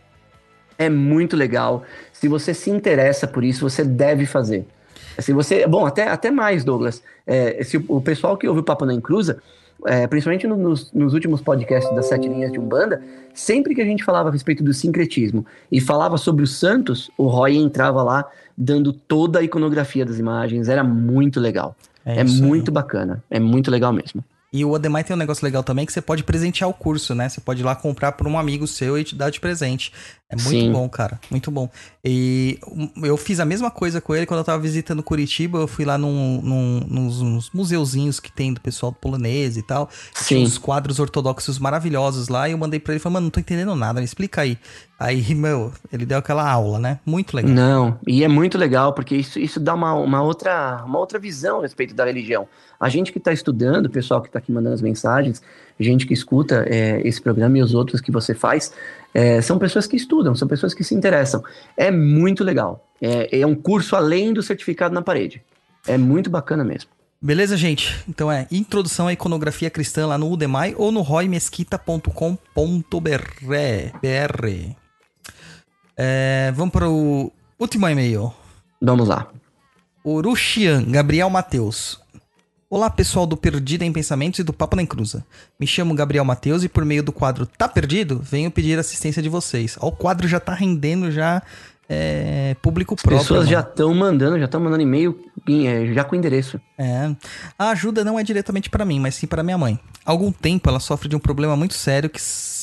É 0.77 0.89
muito 0.89 1.37
legal. 1.37 1.85
Se 2.11 2.27
você 2.27 2.53
se 2.53 2.69
interessa 2.69 3.25
por 3.25 3.45
isso, 3.45 3.69
você 3.69 3.81
deve 3.81 4.25
fazer. 4.25 4.65
Se 5.19 5.31
você, 5.31 5.65
bom, 5.65 5.85
até, 5.85 6.09
até 6.09 6.29
mais, 6.29 6.65
Douglas. 6.65 7.01
É, 7.25 7.63
se 7.63 7.77
o 7.87 8.01
pessoal 8.01 8.35
que 8.35 8.45
ouve 8.45 8.59
o 8.59 8.63
Papo 8.63 8.85
na 8.85 8.93
Inclusa, 8.93 9.41
é, 9.85 10.07
principalmente 10.07 10.47
nos, 10.47 10.91
nos, 10.91 11.13
últimos 11.13 11.41
podcasts 11.41 11.93
das 11.95 12.07
Sete 12.07 12.27
Linhas 12.27 12.51
de 12.51 12.59
Umbanda, 12.59 13.01
sempre 13.33 13.75
que 13.75 13.81
a 13.81 13.85
gente 13.85 14.03
falava 14.03 14.29
a 14.29 14.31
respeito 14.31 14.63
do 14.63 14.73
sincretismo 14.73 15.45
e 15.71 15.79
falava 15.79 16.17
sobre 16.17 16.43
os 16.43 16.55
santos, 16.57 17.11
o 17.17 17.27
Roy 17.27 17.57
entrava 17.57 18.01
lá 18.01 18.25
dando 18.57 18.91
toda 18.91 19.39
a 19.39 19.43
iconografia 19.43 20.05
das 20.05 20.17
imagens, 20.17 20.67
era 20.67 20.83
muito 20.83 21.39
legal. 21.39 21.75
É, 22.05 22.21
é 22.21 22.23
muito 22.23 22.71
aí. 22.71 22.73
bacana, 22.73 23.23
é 23.29 23.39
muito 23.39 23.69
legal 23.69 23.93
mesmo. 23.93 24.23
E 24.51 24.63
o 24.63 24.73
Ademai 24.73 25.03
tem 25.03 25.13
um 25.13 25.19
negócio 25.19 25.43
legal 25.43 25.61
também 25.61 25.85
que 25.85 25.91
você 25.91 26.01
pode 26.01 26.23
presentear 26.23 26.69
o 26.69 26.73
curso, 26.73 27.13
né? 27.13 27.27
Você 27.27 27.41
pode 27.41 27.61
ir 27.61 27.65
lá 27.65 27.75
comprar 27.75 28.13
para 28.13 28.27
um 28.27 28.39
amigo 28.39 28.65
seu 28.65 28.97
e 28.97 29.03
te 29.03 29.13
dar 29.13 29.29
de 29.29 29.41
presente. 29.41 29.91
É 30.29 30.35
muito 30.35 30.49
Sim. 30.49 30.71
bom, 30.73 30.89
cara. 30.89 31.17
Muito 31.31 31.49
bom. 31.49 31.69
E 32.03 32.59
eu 33.01 33.15
fiz 33.15 33.39
a 33.39 33.45
mesma 33.45 33.71
coisa 33.71 34.01
com 34.01 34.13
ele 34.13 34.25
quando 34.25 34.39
eu 34.39 34.43
tava 34.43 34.61
visitando 34.61 35.01
Curitiba. 35.01 35.59
Eu 35.59 35.67
fui 35.67 35.85
lá 35.85 35.97
num, 35.97 36.41
num, 36.41 36.79
nos, 36.85 37.21
nos 37.21 37.51
museuzinhos 37.51 38.19
que 38.19 38.29
tem 38.29 38.53
do 38.53 38.59
pessoal 38.59 38.91
polonês 38.91 39.55
e 39.55 39.61
tal. 39.61 39.89
Tinha 40.25 40.41
Sim. 40.41 40.43
uns 40.43 40.57
quadros 40.57 40.99
ortodoxos 40.99 41.57
maravilhosos 41.59 42.27
lá. 42.27 42.49
E 42.49 42.51
eu 42.51 42.57
mandei 42.57 42.77
pra 42.77 42.91
ele 42.91 42.99
e 42.99 43.01
falei, 43.01 43.13
mano, 43.13 43.25
não 43.25 43.31
tô 43.31 43.39
entendendo 43.39 43.73
nada, 43.73 44.01
me 44.01 44.05
explica 44.05 44.41
aí. 44.41 44.57
Aí, 44.99 45.23
meu, 45.33 45.71
ele 45.93 46.05
deu 46.05 46.17
aquela 46.17 46.49
aula, 46.49 46.77
né? 46.77 46.99
Muito 47.05 47.33
legal. 47.33 47.53
Não, 47.53 47.97
e 48.05 48.21
é 48.21 48.27
muito 48.27 48.57
legal, 48.57 48.91
porque 48.91 49.15
isso, 49.15 49.39
isso 49.39 49.61
dá 49.61 49.73
uma, 49.73 49.93
uma, 49.93 50.21
outra, 50.21 50.83
uma 50.85 50.99
outra 50.99 51.17
visão 51.19 51.59
a 51.59 51.61
respeito 51.61 51.95
da 51.95 52.03
religião. 52.03 52.49
A 52.79 52.89
gente 52.89 53.13
que 53.13 53.17
está 53.17 53.31
estudando, 53.31 53.85
o 53.85 53.89
pessoal 53.89 54.21
que 54.21 54.27
está 54.27 54.39
aqui 54.39 54.51
mandando 54.51 54.75
as 54.75 54.81
mensagens, 54.81 55.41
gente 55.79 56.05
que 56.05 56.13
escuta 56.13 56.65
é, 56.67 57.01
esse 57.07 57.21
programa 57.21 57.57
e 57.57 57.61
os 57.61 57.73
outros 57.73 58.01
que 58.01 58.11
você 58.11 58.33
faz, 58.33 58.73
é, 59.17 59.41
são 59.41 59.57
pessoas 59.57 59.87
que 59.87 59.95
estudam, 59.95 60.35
são 60.35 60.47
pessoas 60.47 60.75
que 60.75 60.83
se 60.83 60.93
interessam. 60.93 61.43
É 61.75 61.89
muito 61.89 62.43
legal. 62.43 62.87
É, 63.01 63.39
é 63.39 63.47
um 63.47 63.55
curso 63.55 63.95
além 63.95 64.31
do 64.31 64.43
certificado 64.43 64.93
na 64.93 65.01
parede. 65.01 65.41
É 65.87 65.97
muito 65.97 66.29
bacana 66.29 66.63
mesmo. 66.63 66.91
Beleza, 67.19 67.57
gente? 67.57 67.97
Então 68.07 68.31
é 68.31 68.45
Introdução 68.51 69.07
à 69.07 69.13
Iconografia 69.13 69.71
Cristã 69.71 70.05
lá 70.05 70.19
no 70.19 70.31
Udemy 70.31 70.75
ou 70.77 70.91
no 70.91 71.01
roymesquita.com.br. 71.01 72.21
É, 75.97 76.51
vamos 76.55 76.71
para 76.71 76.87
o 76.87 77.31
último 77.59 77.89
e-mail. 77.89 78.31
Vamos 78.79 79.07
lá. 79.07 79.31
Uruxian, 80.05 80.83
Gabriel 80.91 81.31
Mateus. 81.31 81.99
Olá, 82.69 82.89
pessoal 82.89 83.25
do 83.25 83.37
Perdida 83.37 83.85
em 83.85 83.93
Pensamentos 83.93 84.41
e 84.41 84.43
do 84.43 84.51
Papo 84.51 84.75
na 84.75 84.81
Encruza. 84.81 85.25
Me 85.57 85.65
chamo 85.65 85.95
Gabriel 85.95 86.25
Mateus 86.25 86.65
e 86.65 86.67
por 86.67 86.83
meio 86.83 87.01
do 87.01 87.13
quadro 87.13 87.45
Tá 87.45 87.65
Perdido, 87.65 88.19
venho 88.21 88.51
pedir 88.51 88.77
assistência 88.77 89.21
de 89.21 89.29
vocês. 89.29 89.77
Ó, 89.79 89.87
o 89.87 89.91
quadro 89.93 90.27
já 90.27 90.37
tá 90.37 90.53
rendendo 90.53 91.09
já 91.09 91.41
é, 91.87 92.57
público 92.61 92.95
As 92.95 93.01
próprio. 93.01 93.21
pessoas 93.21 93.47
já 93.47 93.59
mano. 93.59 93.69
estão 93.69 93.93
mandando, 93.93 94.37
já 94.37 94.43
estão 94.43 94.59
mandando 94.59 94.83
e-mail 94.83 95.17
é, 95.49 95.93
já 95.93 96.03
com 96.03 96.13
endereço. 96.13 96.59
É. 96.77 97.15
A 97.57 97.69
ajuda 97.69 98.03
não 98.03 98.19
é 98.19 98.23
diretamente 98.23 98.69
para 98.69 98.83
mim, 98.83 98.99
mas 98.99 99.15
sim 99.15 99.27
para 99.27 99.43
minha 99.43 99.57
mãe. 99.57 99.79
Há 100.05 100.11
algum 100.11 100.29
tempo 100.29 100.69
ela 100.69 100.81
sofre 100.81 101.07
de 101.07 101.15
um 101.15 101.19
problema 101.19 101.55
muito 101.55 101.73
sério 101.73 102.09
que, 102.09 102.19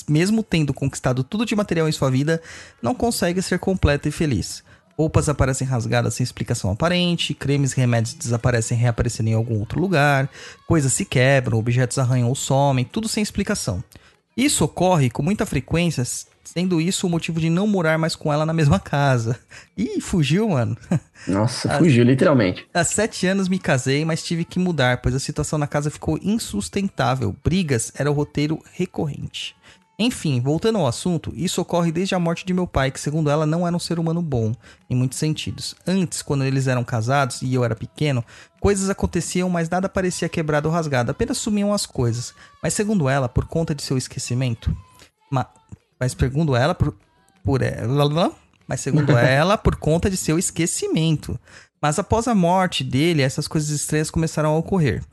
mesmo 0.06 0.42
tendo 0.42 0.74
conquistado 0.74 1.24
tudo 1.24 1.46
de 1.46 1.56
material 1.56 1.88
em 1.88 1.92
sua 1.92 2.10
vida, 2.10 2.42
não 2.82 2.94
consegue 2.94 3.40
ser 3.40 3.58
completa 3.58 4.06
e 4.06 4.12
feliz. 4.12 4.62
Roupas 4.96 5.28
aparecem 5.28 5.66
rasgadas 5.66 6.14
sem 6.14 6.24
explicação 6.24 6.70
aparente, 6.70 7.34
cremes 7.34 7.72
e 7.72 7.76
remédios 7.76 8.14
desaparecem 8.14 8.78
reaparecendo 8.78 9.30
em 9.30 9.34
algum 9.34 9.58
outro 9.58 9.80
lugar, 9.80 10.30
coisas 10.68 10.92
se 10.92 11.04
quebram, 11.04 11.58
objetos 11.58 11.98
arranham 11.98 12.28
ou 12.28 12.34
somem, 12.34 12.84
tudo 12.84 13.08
sem 13.08 13.22
explicação. 13.22 13.82
Isso 14.36 14.64
ocorre 14.64 15.10
com 15.10 15.22
muita 15.22 15.46
frequência, 15.46 16.04
sendo 16.44 16.80
isso 16.80 17.06
o 17.06 17.10
motivo 17.10 17.40
de 17.40 17.48
não 17.48 17.66
morar 17.66 17.98
mais 17.98 18.16
com 18.16 18.32
ela 18.32 18.44
na 18.44 18.52
mesma 18.52 18.78
casa. 18.78 19.38
Ih, 19.76 20.00
fugiu, 20.00 20.48
mano. 20.48 20.76
Nossa, 21.26 21.78
fugiu, 21.78 22.04
literalmente. 22.04 22.66
Há 22.74 22.84
sete 22.84 23.26
anos 23.26 23.48
me 23.48 23.58
casei, 23.58 24.04
mas 24.04 24.22
tive 24.22 24.44
que 24.44 24.58
mudar, 24.58 24.98
pois 24.98 25.14
a 25.14 25.20
situação 25.20 25.58
na 25.58 25.66
casa 25.66 25.90
ficou 25.90 26.18
insustentável. 26.22 27.34
Brigas 27.42 27.92
era 27.96 28.10
o 28.10 28.14
roteiro 28.14 28.62
recorrente. 28.72 29.56
Enfim, 29.96 30.40
voltando 30.40 30.78
ao 30.78 30.88
assunto, 30.88 31.32
isso 31.36 31.60
ocorre 31.60 31.92
desde 31.92 32.16
a 32.16 32.18
morte 32.18 32.44
de 32.44 32.52
meu 32.52 32.66
pai, 32.66 32.90
que 32.90 32.98
segundo 32.98 33.30
ela 33.30 33.46
não 33.46 33.64
era 33.64 33.76
um 33.76 33.78
ser 33.78 33.98
humano 34.00 34.20
bom, 34.20 34.52
em 34.90 34.94
muitos 34.96 35.18
sentidos. 35.18 35.76
Antes, 35.86 36.20
quando 36.20 36.42
eles 36.42 36.66
eram 36.66 36.82
casados 36.82 37.42
e 37.42 37.54
eu 37.54 37.64
era 37.64 37.76
pequeno, 37.76 38.24
coisas 38.60 38.90
aconteciam, 38.90 39.48
mas 39.48 39.68
nada 39.70 39.88
parecia 39.88 40.28
quebrado 40.28 40.68
ou 40.68 40.74
rasgado, 40.74 41.12
apenas 41.12 41.38
sumiam 41.38 41.72
as 41.72 41.86
coisas. 41.86 42.34
Mas 42.60 42.74
segundo 42.74 43.08
ela, 43.08 43.28
por 43.28 43.46
conta 43.46 43.72
de 43.72 43.82
seu 43.82 43.96
esquecimento, 43.96 44.76
ma- 45.30 45.48
mas 46.00 46.10
segundo 46.12 46.56
ela, 46.56 46.74
por, 46.74 46.92
por 47.44 47.62
ela, 47.62 48.32
mas 48.66 48.80
segundo 48.80 49.14
ela, 49.16 49.56
por 49.56 49.76
conta 49.76 50.10
de 50.10 50.16
seu 50.16 50.36
esquecimento. 50.38 51.38
Mas 51.80 52.00
após 52.00 52.26
a 52.26 52.34
morte 52.34 52.82
dele, 52.82 53.22
essas 53.22 53.46
coisas 53.46 53.70
estranhas 53.70 54.10
começaram 54.10 54.54
a 54.54 54.58
ocorrer. 54.58 55.04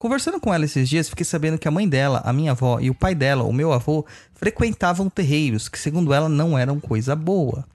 Conversando 0.00 0.40
com 0.40 0.52
ela 0.52 0.64
esses 0.64 0.88
dias, 0.88 1.10
fiquei 1.10 1.26
sabendo 1.26 1.58
que 1.58 1.68
a 1.68 1.70
mãe 1.70 1.86
dela, 1.86 2.22
a 2.24 2.32
minha 2.32 2.52
avó 2.52 2.80
e 2.80 2.88
o 2.88 2.94
pai 2.94 3.14
dela, 3.14 3.44
o 3.44 3.52
meu 3.52 3.70
avô, 3.70 4.06
frequentavam 4.32 5.10
terreiros, 5.10 5.68
que 5.68 5.78
segundo 5.78 6.14
ela 6.14 6.26
não 6.26 6.58
eram 6.58 6.80
coisa 6.80 7.14
boa. 7.14 7.66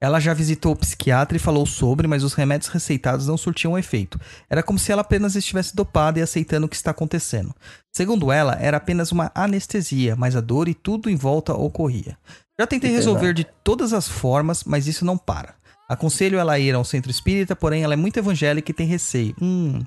Ela 0.00 0.18
já 0.18 0.34
visitou 0.34 0.72
o 0.72 0.76
psiquiatra 0.76 1.36
e 1.36 1.40
falou 1.40 1.64
sobre, 1.64 2.08
mas 2.08 2.24
os 2.24 2.34
remédios 2.34 2.68
receitados 2.68 3.28
não 3.28 3.36
surtiam 3.36 3.78
efeito. 3.78 4.20
Era 4.50 4.60
como 4.60 4.76
se 4.76 4.90
ela 4.90 5.02
apenas 5.02 5.36
estivesse 5.36 5.76
dopada 5.76 6.18
e 6.18 6.22
aceitando 6.22 6.66
o 6.66 6.68
que 6.68 6.74
está 6.74 6.90
acontecendo. 6.90 7.54
Segundo 7.92 8.32
ela, 8.32 8.58
era 8.60 8.78
apenas 8.78 9.12
uma 9.12 9.30
anestesia, 9.32 10.16
mas 10.16 10.34
a 10.34 10.40
dor 10.40 10.66
e 10.66 10.74
tudo 10.74 11.08
em 11.08 11.14
volta 11.14 11.54
ocorria. 11.54 12.18
Já 12.58 12.66
tentei 12.66 12.90
resolver 12.90 13.32
de 13.32 13.46
todas 13.62 13.92
as 13.92 14.08
formas, 14.08 14.64
mas 14.64 14.88
isso 14.88 15.04
não 15.04 15.16
para. 15.16 15.54
Aconselho 15.88 16.38
ela 16.38 16.52
a 16.52 16.58
ir 16.58 16.74
ao 16.74 16.84
centro 16.84 17.10
espírita, 17.10 17.56
porém 17.56 17.82
ela 17.82 17.94
é 17.94 17.96
muito 17.96 18.18
evangélica 18.18 18.70
e 18.70 18.74
tem 18.74 18.86
receio. 18.86 19.34
Hum, 19.40 19.80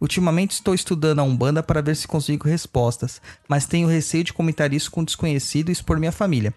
ultimamente 0.00 0.52
estou 0.52 0.72
estudando 0.72 1.18
a 1.18 1.24
Umbanda 1.24 1.64
para 1.64 1.82
ver 1.82 1.96
se 1.96 2.06
consigo 2.06 2.48
respostas, 2.48 3.20
mas 3.48 3.66
tenho 3.66 3.88
receio 3.88 4.22
de 4.22 4.32
comentar 4.32 4.72
isso 4.72 4.88
com 4.88 5.00
um 5.00 5.04
desconhecido 5.04 5.70
e 5.70 5.72
expor 5.72 5.98
minha 5.98 6.12
família. 6.12 6.54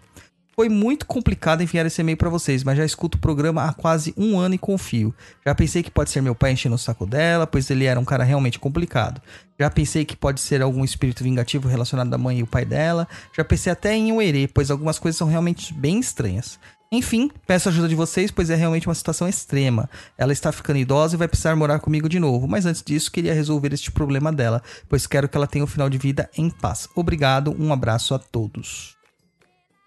Foi 0.53 0.69
muito 0.69 1.07
complicado 1.07 1.63
enviar 1.63 1.85
esse 1.85 2.01
e-mail 2.01 2.17
para 2.17 2.29
vocês, 2.29 2.63
mas 2.63 2.77
já 2.77 2.85
escuto 2.85 3.17
o 3.17 3.21
programa 3.21 3.63
há 3.63 3.73
quase 3.73 4.13
um 4.15 4.37
ano 4.37 4.53
e 4.53 4.59
confio. 4.59 5.15
Já 5.43 5.55
pensei 5.55 5.81
que 5.81 5.89
pode 5.89 6.11
ser 6.11 6.21
meu 6.21 6.35
pai 6.35 6.51
enchendo 6.51 6.75
o 6.75 6.77
saco 6.77 7.07
dela, 7.07 7.47
pois 7.47 7.69
ele 7.71 7.85
era 7.85 7.99
um 7.99 8.05
cara 8.05 8.23
realmente 8.23 8.59
complicado. 8.59 9.19
Já 9.59 9.71
pensei 9.71 10.05
que 10.05 10.15
pode 10.15 10.41
ser 10.41 10.61
algum 10.61 10.83
espírito 10.83 11.23
vingativo 11.23 11.67
relacionado 11.67 12.13
à 12.13 12.17
mãe 12.17 12.39
e 12.39 12.43
o 12.43 12.47
pai 12.47 12.65
dela. 12.65 13.07
Já 13.35 13.43
pensei 13.43 13.71
até 13.71 13.95
em 13.95 14.11
um 14.11 14.21
herê, 14.21 14.47
pois 14.47 14.69
algumas 14.69 14.99
coisas 14.99 15.17
são 15.17 15.27
realmente 15.27 15.73
bem 15.73 15.99
estranhas. 15.99 16.59
Enfim, 16.91 17.31
peço 17.47 17.69
a 17.69 17.71
ajuda 17.71 17.87
de 17.87 17.95
vocês, 17.95 18.31
pois 18.31 18.49
é 18.49 18.55
realmente 18.55 18.87
uma 18.87 18.93
situação 18.95 19.25
extrema. 19.27 19.89
Ela 20.17 20.33
está 20.33 20.51
ficando 20.51 20.77
idosa 20.77 21.15
e 21.15 21.17
vai 21.17 21.27
precisar 21.27 21.55
morar 21.55 21.79
comigo 21.79 22.09
de 22.09 22.19
novo, 22.19 22.47
mas 22.49 22.65
antes 22.65 22.83
disso 22.83 23.09
queria 23.11 23.33
resolver 23.33 23.71
este 23.73 23.89
problema 23.91 24.31
dela, 24.31 24.61
pois 24.89 25.07
quero 25.07 25.29
que 25.29 25.37
ela 25.37 25.47
tenha 25.47 25.63
um 25.63 25.67
final 25.67 25.89
de 25.89 25.97
vida 25.97 26.29
em 26.37 26.49
paz. 26.49 26.89
Obrigado, 26.93 27.55
um 27.57 27.71
abraço 27.71 28.13
a 28.13 28.19
todos. 28.19 28.97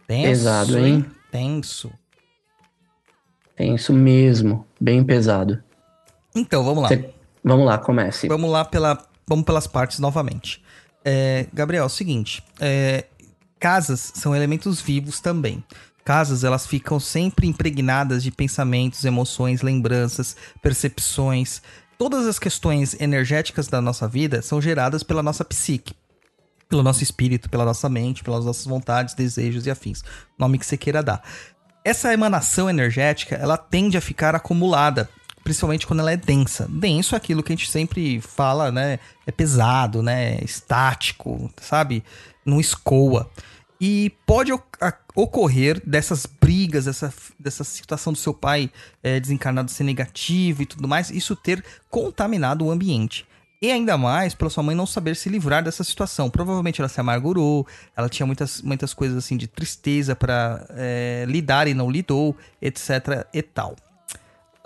Tenso, 0.06 0.28
Pesado, 0.30 0.78
hein? 0.78 1.04
Tenso. 1.30 1.92
Isso 3.58 3.92
mesmo, 3.92 4.66
bem 4.80 5.04
pesado. 5.04 5.62
Então, 6.34 6.64
vamos 6.64 6.82
lá. 6.84 6.88
Cê- 6.88 7.10
Vamos 7.44 7.66
lá, 7.66 7.76
comece. 7.76 8.26
Vamos 8.26 8.50
lá 8.50 8.64
pela, 8.64 9.06
vamos 9.28 9.44
pelas 9.44 9.66
partes 9.66 9.98
novamente. 9.98 10.64
É, 11.04 11.46
Gabriel, 11.52 11.82
é 11.82 11.86
o 11.86 11.90
seguinte, 11.90 12.42
é, 12.58 13.04
casas 13.60 14.12
são 14.14 14.34
elementos 14.34 14.80
vivos 14.80 15.20
também. 15.20 15.62
Casas, 16.04 16.44
elas 16.44 16.66
ficam 16.66 17.00
sempre 17.00 17.46
impregnadas 17.46 18.22
de 18.22 18.30
pensamentos, 18.30 19.04
emoções, 19.06 19.62
lembranças, 19.62 20.36
percepções. 20.60 21.62
Todas 21.96 22.26
as 22.26 22.38
questões 22.38 22.94
energéticas 23.00 23.68
da 23.68 23.80
nossa 23.80 24.06
vida 24.06 24.42
são 24.42 24.60
geradas 24.60 25.02
pela 25.02 25.22
nossa 25.22 25.44
psique, 25.44 25.94
pelo 26.68 26.82
nosso 26.82 27.02
espírito, 27.02 27.48
pela 27.48 27.64
nossa 27.64 27.88
mente, 27.88 28.22
pelas 28.22 28.44
nossas 28.44 28.66
vontades, 28.66 29.14
desejos 29.14 29.66
e 29.66 29.70
afins. 29.70 30.02
Nome 30.38 30.58
que 30.58 30.66
você 30.66 30.76
queira 30.76 31.02
dar. 31.02 31.22
Essa 31.82 32.12
emanação 32.12 32.68
energética, 32.68 33.36
ela 33.36 33.56
tende 33.56 33.96
a 33.96 34.00
ficar 34.00 34.34
acumulada, 34.34 35.08
principalmente 35.42 35.86
quando 35.86 36.00
ela 36.00 36.12
é 36.12 36.16
densa. 36.18 36.66
Denso 36.68 37.14
é 37.14 37.16
aquilo 37.16 37.42
que 37.42 37.52
a 37.52 37.56
gente 37.56 37.70
sempre 37.70 38.20
fala, 38.20 38.70
né? 38.70 38.98
É 39.26 39.32
pesado, 39.32 40.02
né? 40.02 40.34
É 40.34 40.44
estático, 40.44 41.50
sabe? 41.60 42.04
Não 42.44 42.60
escoa. 42.60 43.30
E 43.80 44.12
pode 44.24 44.52
ocorrer 45.14 45.82
dessas 45.84 46.26
brigas, 46.26 46.84
dessa, 46.84 47.12
dessa 47.38 47.64
situação 47.64 48.12
do 48.12 48.18
seu 48.18 48.32
pai 48.32 48.70
é, 49.02 49.18
desencarnado 49.18 49.70
ser 49.70 49.84
negativo 49.84 50.62
e 50.62 50.66
tudo 50.66 50.88
mais, 50.88 51.10
isso 51.10 51.34
ter 51.34 51.62
contaminado 51.90 52.64
o 52.64 52.70
ambiente. 52.70 53.26
E 53.60 53.70
ainda 53.70 53.96
mais 53.96 54.34
pela 54.34 54.50
sua 54.50 54.62
mãe 54.62 54.76
não 54.76 54.86
saber 54.86 55.16
se 55.16 55.28
livrar 55.28 55.62
dessa 55.62 55.82
situação. 55.82 56.28
Provavelmente 56.28 56.80
ela 56.80 56.88
se 56.88 57.00
amargurou, 57.00 57.66
ela 57.96 58.08
tinha 58.08 58.26
muitas, 58.26 58.60
muitas 58.60 58.92
coisas 58.92 59.16
assim 59.16 59.36
de 59.36 59.46
tristeza 59.46 60.14
pra 60.14 60.66
é, 60.70 61.24
lidar 61.26 61.66
e 61.66 61.74
não 61.74 61.90
lidou, 61.90 62.36
etc 62.60 63.26
e 63.32 63.42
tal. 63.42 63.74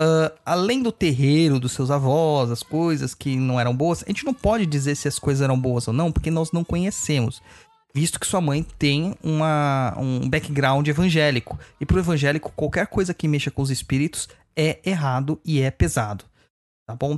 Ah, 0.01 0.31
além 0.45 0.81
do 0.81 0.93
terreiro 0.93 1.59
dos 1.59 1.73
seus 1.73 1.91
avós, 1.91 2.49
as 2.49 2.63
coisas 2.63 3.13
que 3.13 3.35
não 3.35 3.59
eram 3.59 3.75
boas, 3.75 4.01
a 4.03 4.07
gente 4.07 4.25
não 4.25 4.33
pode 4.33 4.65
dizer 4.65 4.95
se 4.95 5.09
as 5.09 5.19
coisas 5.19 5.41
eram 5.41 5.59
boas 5.59 5.87
ou 5.89 5.93
não, 5.93 6.09
porque 6.09 6.31
nós 6.31 6.53
não 6.53 6.63
conhecemos. 6.63 7.41
Visto 7.93 8.19
que 8.19 8.27
sua 8.27 8.39
mãe 8.39 8.63
tem 8.77 9.15
uma, 9.23 9.95
um 9.97 10.29
background 10.29 10.87
evangélico. 10.87 11.57
E 11.81 11.85
pro 11.85 11.99
evangélico, 11.99 12.51
qualquer 12.55 12.87
coisa 12.87 13.13
que 13.13 13.27
mexa 13.27 13.49
com 13.49 13.61
os 13.61 13.71
espíritos 13.71 14.29
é 14.55 14.79
errado 14.85 15.39
e 15.43 15.61
é 15.61 15.71
pesado. 15.71 16.25
Tá 16.85 16.95
bom? 16.95 17.17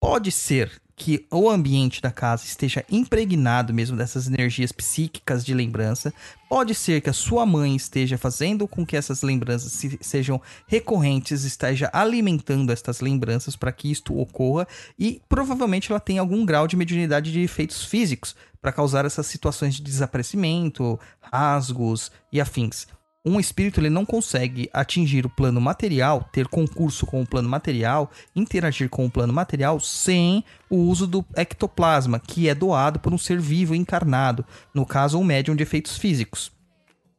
Pode 0.00 0.32
ser 0.32 0.80
que 0.98 1.24
o 1.30 1.48
ambiente 1.48 2.02
da 2.02 2.10
casa 2.10 2.44
esteja 2.44 2.84
impregnado 2.90 3.72
mesmo 3.72 3.96
dessas 3.96 4.26
energias 4.26 4.72
psíquicas 4.72 5.44
de 5.44 5.54
lembrança. 5.54 6.12
Pode 6.48 6.74
ser 6.74 7.00
que 7.00 7.08
a 7.08 7.12
sua 7.12 7.46
mãe 7.46 7.76
esteja 7.76 8.18
fazendo 8.18 8.66
com 8.66 8.84
que 8.84 8.96
essas 8.96 9.22
lembranças 9.22 9.72
se- 9.72 9.98
sejam 10.00 10.42
recorrentes, 10.66 11.44
esteja 11.44 11.88
alimentando 11.92 12.72
estas 12.72 13.00
lembranças 13.00 13.54
para 13.54 13.70
que 13.72 13.90
isto 13.90 14.18
ocorra 14.18 14.66
e 14.98 15.22
provavelmente 15.28 15.92
ela 15.92 16.00
tem 16.00 16.18
algum 16.18 16.44
grau 16.44 16.66
de 16.66 16.76
mediunidade 16.76 17.30
de 17.32 17.40
efeitos 17.40 17.84
físicos 17.84 18.34
para 18.60 18.72
causar 18.72 19.04
essas 19.04 19.26
situações 19.26 19.76
de 19.76 19.82
desaparecimento, 19.82 20.98
rasgos 21.20 22.10
e 22.32 22.40
afins. 22.40 22.88
Um 23.28 23.38
espírito 23.38 23.80
ele 23.80 23.90
não 23.90 24.04
consegue 24.04 24.70
atingir 24.72 25.26
o 25.26 25.30
plano 25.30 25.60
material, 25.60 26.28
ter 26.32 26.48
concurso 26.48 27.06
com 27.06 27.20
o 27.20 27.26
plano 27.26 27.48
material, 27.48 28.10
interagir 28.34 28.88
com 28.88 29.04
o 29.04 29.10
plano 29.10 29.32
material 29.32 29.78
sem 29.78 30.44
o 30.70 30.76
uso 30.76 31.06
do 31.06 31.24
ectoplasma, 31.36 32.18
que 32.18 32.48
é 32.48 32.54
doado 32.54 32.98
por 32.98 33.12
um 33.12 33.18
ser 33.18 33.40
vivo 33.40 33.74
encarnado, 33.74 34.44
no 34.72 34.86
caso 34.86 35.18
um 35.18 35.24
médium 35.24 35.54
de 35.54 35.62
efeitos 35.62 35.96
físicos. 35.98 36.50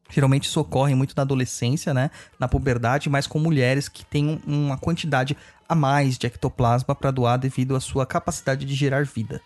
Geralmente 0.10 0.46
isso 0.46 0.60
ocorre 0.60 0.96
muito 0.96 1.14
na 1.16 1.22
adolescência, 1.22 1.94
né? 1.94 2.10
Na 2.40 2.48
puberdade, 2.48 3.10
mas 3.10 3.28
com 3.28 3.38
mulheres 3.38 3.88
que 3.88 4.04
têm 4.04 4.42
uma 4.48 4.78
quantidade 4.78 5.38
a 5.68 5.76
mais 5.76 6.18
de 6.18 6.26
ectoplasma 6.26 6.96
para 6.96 7.12
doar 7.12 7.38
devido 7.38 7.76
à 7.76 7.80
sua 7.80 8.06
capacidade 8.06 8.66
de 8.66 8.74
gerar 8.74 9.06
vida. 9.06 9.40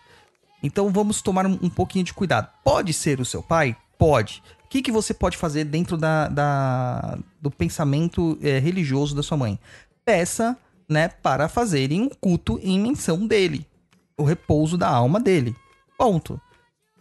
Então 0.62 0.90
vamos 0.90 1.20
tomar 1.20 1.46
um, 1.46 1.58
um 1.60 1.68
pouquinho 1.68 2.04
de 2.04 2.14
cuidado. 2.14 2.48
Pode 2.64 2.94
ser 2.94 3.20
o 3.20 3.24
seu 3.24 3.42
pai? 3.42 3.76
Pode. 3.98 4.42
Que, 4.74 4.82
que 4.82 4.90
você 4.90 5.14
pode 5.14 5.36
fazer 5.36 5.62
dentro 5.62 5.96
da, 5.96 6.26
da 6.26 7.16
do 7.40 7.48
pensamento 7.48 8.36
é, 8.42 8.58
religioso 8.58 9.14
da 9.14 9.22
sua 9.22 9.36
mãe? 9.36 9.56
Peça, 10.04 10.58
né, 10.88 11.06
para 11.06 11.48
fazerem 11.48 12.02
um 12.02 12.08
culto 12.08 12.58
em 12.60 12.80
menção 12.80 13.24
dele. 13.24 13.64
O 14.18 14.24
repouso 14.24 14.76
da 14.76 14.88
alma 14.88 15.20
dele. 15.20 15.54
Ponto. 15.96 16.40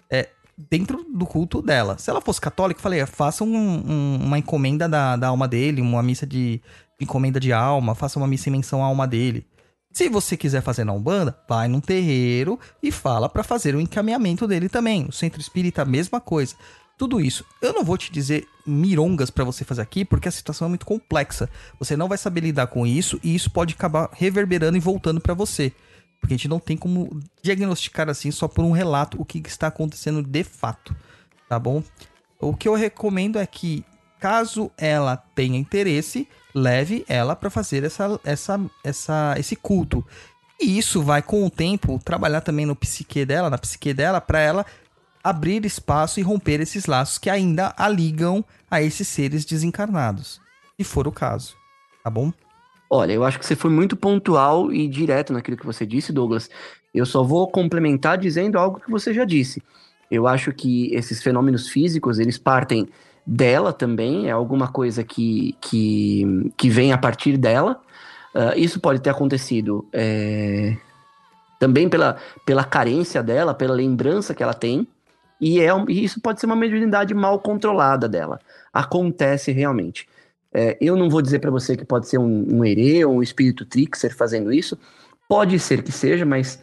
É, 0.08 0.30
dentro 0.56 1.04
do 1.12 1.26
culto 1.26 1.64
dela. 1.64 1.98
Se 1.98 2.12
ela 2.12 2.22
fosse 2.22 2.40
católica, 2.40 2.78
eu 2.78 2.84
falei, 2.84 3.04
faça 3.08 3.44
um, 3.44 3.58
um, 3.58 4.20
uma 4.22 4.38
encomenda 4.38 4.88
da, 4.88 5.16
da 5.16 5.30
alma 5.30 5.48
dele, 5.48 5.82
uma 5.82 6.04
missa 6.04 6.28
de 6.28 6.62
encomenda 7.02 7.40
de 7.40 7.52
alma, 7.52 7.96
faça 7.96 8.20
uma 8.20 8.28
missa 8.28 8.50
em 8.50 8.52
menção 8.52 8.84
à 8.84 8.86
alma 8.86 9.08
dele. 9.08 9.48
Se 9.92 10.10
você 10.10 10.38
quiser 10.38 10.62
fazer 10.62 10.84
na 10.84 10.94
Umbanda, 10.94 11.36
vai 11.50 11.68
num 11.68 11.80
terreiro 11.80 12.60
e 12.84 12.92
fala 12.92 13.28
para 13.28 13.42
fazer 13.42 13.74
o 13.74 13.82
encaminhamento 13.82 14.48
dele 14.48 14.70
também. 14.70 15.08
O 15.10 15.12
centro 15.12 15.42
espírita, 15.42 15.82
a 15.82 15.86
mesma 15.86 16.22
coisa. 16.22 16.56
Tudo 16.98 17.20
isso. 17.20 17.46
Eu 17.62 17.74
não 17.74 17.84
vou 17.84 17.98
te 17.98 18.12
dizer 18.12 18.48
mirongas 18.66 19.30
para 19.30 19.44
você 19.44 19.64
fazer 19.66 19.82
aqui, 19.82 20.06
porque 20.06 20.28
a 20.28 20.32
situação 20.32 20.68
é 20.68 20.70
muito 20.70 20.86
complexa. 20.86 21.50
Você 21.80 21.98
não 21.98 22.08
vai 22.08 22.18
saber 22.18 22.42
lidar 22.42 22.68
com 22.68 22.86
isso 22.86 23.20
e 23.24 23.34
isso 23.36 23.50
pode 23.50 23.74
acabar 23.74 24.10
reverberando 24.14 24.78
e 24.78 24.80
voltando 24.80 25.20
para 25.20 25.34
você. 25.34 25.74
Porque 26.20 26.36
a 26.36 26.38
gente 26.38 26.48
não 26.48 26.60
tem 26.60 26.78
como 26.78 27.20
diagnosticar 27.42 28.10
assim 28.10 28.32
só 28.32 28.48
por 28.48 28.64
um 28.64 28.72
relato 28.72 29.22
o 29.22 29.26
que 29.26 29.40
está 29.46 29.68
acontecendo 29.68 30.24
de 30.24 30.44
fato, 30.44 30.96
tá 31.50 31.60
bom? 31.60 31.84
O 32.40 32.56
que 32.56 32.68
eu 32.68 32.76
recomendo 32.76 33.38
é 33.38 33.46
que 33.46 33.84
caso 34.20 34.72
ela 34.78 35.18
tenha 35.18 35.58
interesse, 35.58 36.26
leve 36.56 37.04
ela 37.10 37.36
para 37.36 37.50
fazer 37.50 37.84
essa, 37.84 38.18
essa, 38.24 38.58
essa, 38.82 39.36
esse 39.38 39.56
culto. 39.56 40.06
E 40.62 40.78
isso 40.78 41.04
vai, 41.04 41.22
com 41.22 41.46
o 41.46 41.50
tempo, 41.50 42.00
trabalhar 42.06 42.40
também 42.40 42.66
no 42.66 42.74
psique 42.74 43.26
dela, 43.26 43.50
na 43.50 43.58
psique 43.58 43.94
dela, 43.94 44.22
para 44.22 44.40
ela 44.40 44.66
abrir 45.24 45.66
espaço 45.66 46.20
e 46.20 46.24
romper 46.24 46.60
esses 46.60 46.86
laços 46.86 47.18
que 47.18 47.30
ainda 47.30 47.74
a 47.78 47.88
ligam 47.88 48.44
a 48.70 48.82
esses 48.82 49.08
seres 49.08 49.46
desencarnados. 49.46 50.42
Se 50.78 50.84
for 50.84 51.08
o 51.08 51.12
caso. 51.12 51.56
Tá 52.04 52.10
bom? 52.10 52.34
Olha, 52.90 53.14
eu 53.14 53.24
acho 53.24 53.40
que 53.40 53.46
você 53.46 53.56
foi 53.56 53.72
muito 53.72 53.96
pontual 53.96 54.72
e 54.72 54.88
direto 54.88 55.32
naquilo 55.32 55.58
que 55.58 55.66
você 55.66 55.86
disse, 55.86 56.12
Douglas. 56.12 56.50
Eu 56.94 57.06
só 57.06 57.24
vou 57.24 57.48
complementar 57.48 58.18
dizendo 58.18 58.60
algo 58.60 58.80
que 58.80 58.92
você 58.92 59.14
já 59.14 59.26
disse. 59.26 59.64
Eu 60.12 60.28
acho 60.28 60.52
que 60.52 60.94
esses 60.94 61.24
fenômenos 61.24 61.70
físicos, 61.70 62.20
eles 62.20 62.38
partem 62.38 62.88
dela 63.26 63.72
também, 63.72 64.28
é 64.28 64.32
alguma 64.32 64.68
coisa 64.68 65.04
que, 65.04 65.56
que, 65.62 66.52
que 66.58 66.70
vem 66.70 66.92
a 66.92 66.98
partir 66.98 67.38
dela. 67.38 67.82
Uh, 68.36 68.58
isso 68.58 68.80
pode 68.80 69.00
ter 69.00 69.10
acontecido 69.10 69.88
é, 69.94 70.76
também 71.60 71.88
pela, 71.88 72.18
pela 72.46 72.64
carência 72.64 73.24
dela, 73.24 73.54
pela 73.54 73.74
lembrança 73.74 74.36
que 74.36 74.44
ela 74.44 74.54
tem, 74.54 74.88
e, 75.44 75.60
é, 75.60 75.70
e 75.90 76.04
isso 76.04 76.22
pode 76.22 76.40
ser 76.40 76.46
uma 76.46 76.56
mediunidade 76.56 77.14
mal 77.14 77.38
controlada 77.40 78.08
dela. 78.08 78.40
Acontece 78.72 79.52
realmente. 79.52 80.08
É, 80.54 80.78
eu 80.80 80.96
não 80.96 81.10
vou 81.10 81.22
dizer 81.22 81.40
para 81.40 81.52
você 81.52 81.76
que 81.76 81.84
pode 81.84 82.08
ser 82.08 82.18
um, 82.18 82.46
um 82.50 82.64
herê 82.64 83.04
ou 83.04 83.16
um 83.16 83.22
espírito 83.22 83.66
trickster 83.66 84.16
fazendo 84.16 84.54
isso. 84.54 84.78
Pode 85.28 85.60
ser 85.60 85.84
que 85.84 85.92
seja, 85.92 86.26
mas 86.26 86.62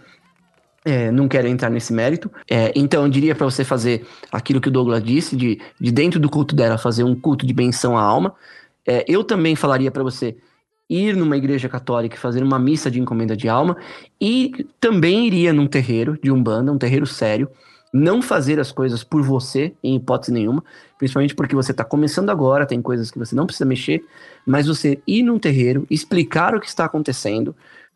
é, 0.82 1.10
não 1.10 1.28
quero 1.28 1.46
entrar 1.46 1.68
nesse 1.68 1.92
mérito. 1.92 2.30
É, 2.48 2.72
então, 2.74 3.02
eu 3.02 3.10
diria 3.10 3.34
para 3.34 3.44
você 3.44 3.64
fazer 3.64 4.06
aquilo 4.32 4.60
que 4.60 4.68
o 4.68 4.72
Douglas 4.72 5.02
disse, 5.02 5.36
de, 5.36 5.60
de 5.78 5.90
dentro 5.90 6.18
do 6.18 6.30
culto 6.30 6.54
dela, 6.54 6.78
fazer 6.78 7.04
um 7.04 7.14
culto 7.14 7.44
de 7.46 7.52
benção 7.52 7.98
à 7.98 8.02
alma. 8.02 8.34
É, 8.86 9.04
eu 9.06 9.22
também 9.22 9.54
falaria 9.54 9.90
para 9.90 10.02
você 10.02 10.36
ir 10.88 11.14
numa 11.14 11.36
igreja 11.36 11.68
católica 11.68 12.16
e 12.16 12.18
fazer 12.18 12.42
uma 12.42 12.58
missa 12.58 12.90
de 12.90 12.98
encomenda 12.98 13.36
de 13.36 13.48
alma. 13.48 13.76
E 14.18 14.66
também 14.80 15.26
iria 15.26 15.52
num 15.52 15.66
terreiro 15.66 16.18
de 16.22 16.30
Umbanda, 16.30 16.72
um 16.72 16.78
terreiro 16.78 17.06
sério. 17.06 17.50
Não 17.92 18.22
fazer 18.22 18.60
as 18.60 18.70
coisas 18.70 19.02
por 19.02 19.22
você, 19.22 19.74
em 19.82 19.96
hipótese 19.96 20.32
nenhuma, 20.32 20.62
principalmente 20.96 21.34
porque 21.34 21.56
você 21.56 21.72
está 21.72 21.82
começando 21.82 22.30
agora, 22.30 22.66
tem 22.66 22.80
coisas 22.80 23.10
que 23.10 23.18
você 23.18 23.34
não 23.34 23.46
precisa 23.46 23.64
mexer, 23.64 24.04
mas 24.46 24.66
você 24.66 25.00
ir 25.06 25.22
num 25.22 25.38
terreiro, 25.38 25.86
explicar 25.90 26.54
o 26.54 26.60
que 26.60 26.68
está 26.68 26.84
acontecendo, 26.84 27.54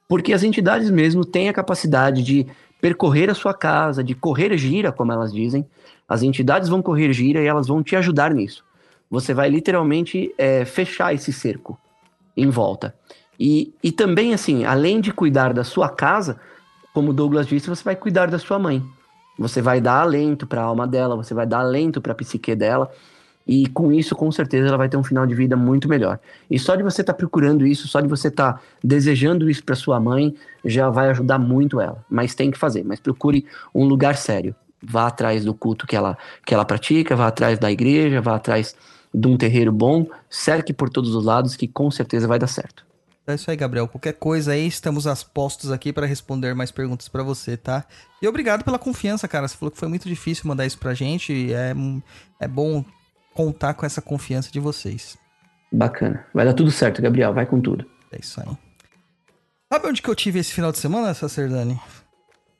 porque 0.08 0.32
as 0.32 0.42
entidades 0.42 0.90
mesmo 0.90 1.24
têm 1.24 1.48
a 1.48 1.52
capacidade 1.52 2.22
de 2.22 2.46
percorrer 2.80 3.30
a 3.30 3.34
sua 3.34 3.54
casa, 3.54 4.04
de 4.04 4.14
correr 4.14 4.56
gira, 4.58 4.92
como 4.92 5.12
elas 5.12 5.32
dizem. 5.32 5.64
As 6.08 6.22
entidades 6.22 6.68
vão 6.68 6.82
correr 6.82 7.12
gira 7.12 7.40
e 7.40 7.46
elas 7.46 7.66
vão 7.66 7.82
te 7.82 7.96
ajudar 7.96 8.34
nisso. 8.34 8.64
Você 9.10 9.32
vai 9.32 9.48
literalmente 9.48 10.34
é, 10.36 10.64
fechar 10.64 11.14
esse 11.14 11.32
cerco 11.32 11.78
em 12.36 12.50
volta. 12.50 12.94
E, 13.38 13.72
e 13.82 13.90
também, 13.90 14.34
assim, 14.34 14.64
além 14.64 15.00
de 15.00 15.12
cuidar 15.12 15.52
da 15.54 15.64
sua 15.64 15.88
casa, 15.88 16.38
como 16.92 17.12
Douglas 17.12 17.46
disse, 17.46 17.68
você 17.68 17.82
vai 17.82 17.96
cuidar 17.96 18.30
da 18.30 18.38
sua 18.38 18.58
mãe. 18.58 18.82
Você 19.38 19.60
vai 19.60 19.80
dar 19.80 20.00
alento 20.00 20.46
para 20.46 20.62
a 20.62 20.64
alma 20.64 20.86
dela, 20.86 21.16
você 21.16 21.34
vai 21.34 21.46
dar 21.46 21.60
alento 21.60 22.00
para 22.00 22.12
a 22.12 22.14
psique 22.14 22.54
dela, 22.54 22.90
e 23.46 23.66
com 23.68 23.92
isso, 23.92 24.14
com 24.14 24.32
certeza, 24.32 24.68
ela 24.68 24.78
vai 24.78 24.88
ter 24.88 24.96
um 24.96 25.04
final 25.04 25.26
de 25.26 25.34
vida 25.34 25.56
muito 25.56 25.88
melhor. 25.88 26.18
E 26.50 26.58
só 26.58 26.74
de 26.74 26.82
você 26.82 27.02
estar 27.02 27.12
tá 27.12 27.16
procurando 27.16 27.66
isso, 27.66 27.86
só 27.86 28.00
de 28.00 28.08
você 28.08 28.28
estar 28.28 28.54
tá 28.54 28.60
desejando 28.82 29.50
isso 29.50 29.62
para 29.62 29.74
sua 29.74 30.00
mãe, 30.00 30.34
já 30.64 30.88
vai 30.88 31.10
ajudar 31.10 31.38
muito 31.38 31.80
ela. 31.80 32.02
Mas 32.08 32.34
tem 32.34 32.50
que 32.50 32.58
fazer. 32.58 32.82
Mas 32.84 33.00
procure 33.00 33.44
um 33.74 33.84
lugar 33.84 34.16
sério. 34.16 34.54
Vá 34.82 35.08
atrás 35.08 35.44
do 35.44 35.52
culto 35.52 35.86
que 35.86 35.94
ela, 35.94 36.16
que 36.44 36.54
ela 36.54 36.64
pratica, 36.64 37.14
vá 37.14 37.26
atrás 37.26 37.58
da 37.58 37.70
igreja, 37.70 38.20
vá 38.20 38.36
atrás 38.36 38.74
de 39.12 39.28
um 39.28 39.36
terreiro 39.36 39.70
bom, 39.70 40.06
cerque 40.28 40.72
por 40.72 40.88
todos 40.90 41.14
os 41.14 41.24
lados, 41.24 41.54
que 41.54 41.68
com 41.68 41.90
certeza 41.90 42.26
vai 42.26 42.38
dar 42.38 42.48
certo. 42.48 42.84
É 43.26 43.34
isso 43.34 43.50
aí, 43.50 43.56
Gabriel. 43.56 43.88
Qualquer 43.88 44.12
coisa 44.12 44.52
aí, 44.52 44.66
estamos 44.66 45.06
às 45.06 45.22
postos 45.24 45.72
aqui 45.72 45.92
para 45.92 46.06
responder 46.06 46.54
mais 46.54 46.70
perguntas 46.70 47.08
para 47.08 47.22
você, 47.22 47.56
tá? 47.56 47.84
E 48.20 48.28
obrigado 48.28 48.64
pela 48.64 48.78
confiança, 48.78 49.26
cara. 49.26 49.48
Você 49.48 49.56
falou 49.56 49.70
que 49.72 49.78
foi 49.78 49.88
muito 49.88 50.06
difícil 50.06 50.46
mandar 50.46 50.66
isso 50.66 50.78
pra 50.78 50.92
gente. 50.92 51.52
É, 51.52 51.74
é 52.38 52.46
bom 52.48 52.84
contar 53.32 53.74
com 53.74 53.86
essa 53.86 54.02
confiança 54.02 54.50
de 54.50 54.60
vocês. 54.60 55.16
Bacana. 55.72 56.26
Vai 56.34 56.44
dar 56.44 56.52
tudo 56.52 56.70
certo, 56.70 57.00
Gabriel. 57.00 57.32
Vai 57.32 57.46
com 57.46 57.60
tudo. 57.60 57.86
É 58.12 58.18
isso 58.20 58.40
aí. 58.40 58.46
Sabe 59.72 59.88
onde 59.88 60.02
que 60.02 60.08
eu 60.08 60.14
tive 60.14 60.38
esse 60.38 60.52
final 60.52 60.70
de 60.70 60.78
semana, 60.78 61.14
Sacerdani? 61.14 61.80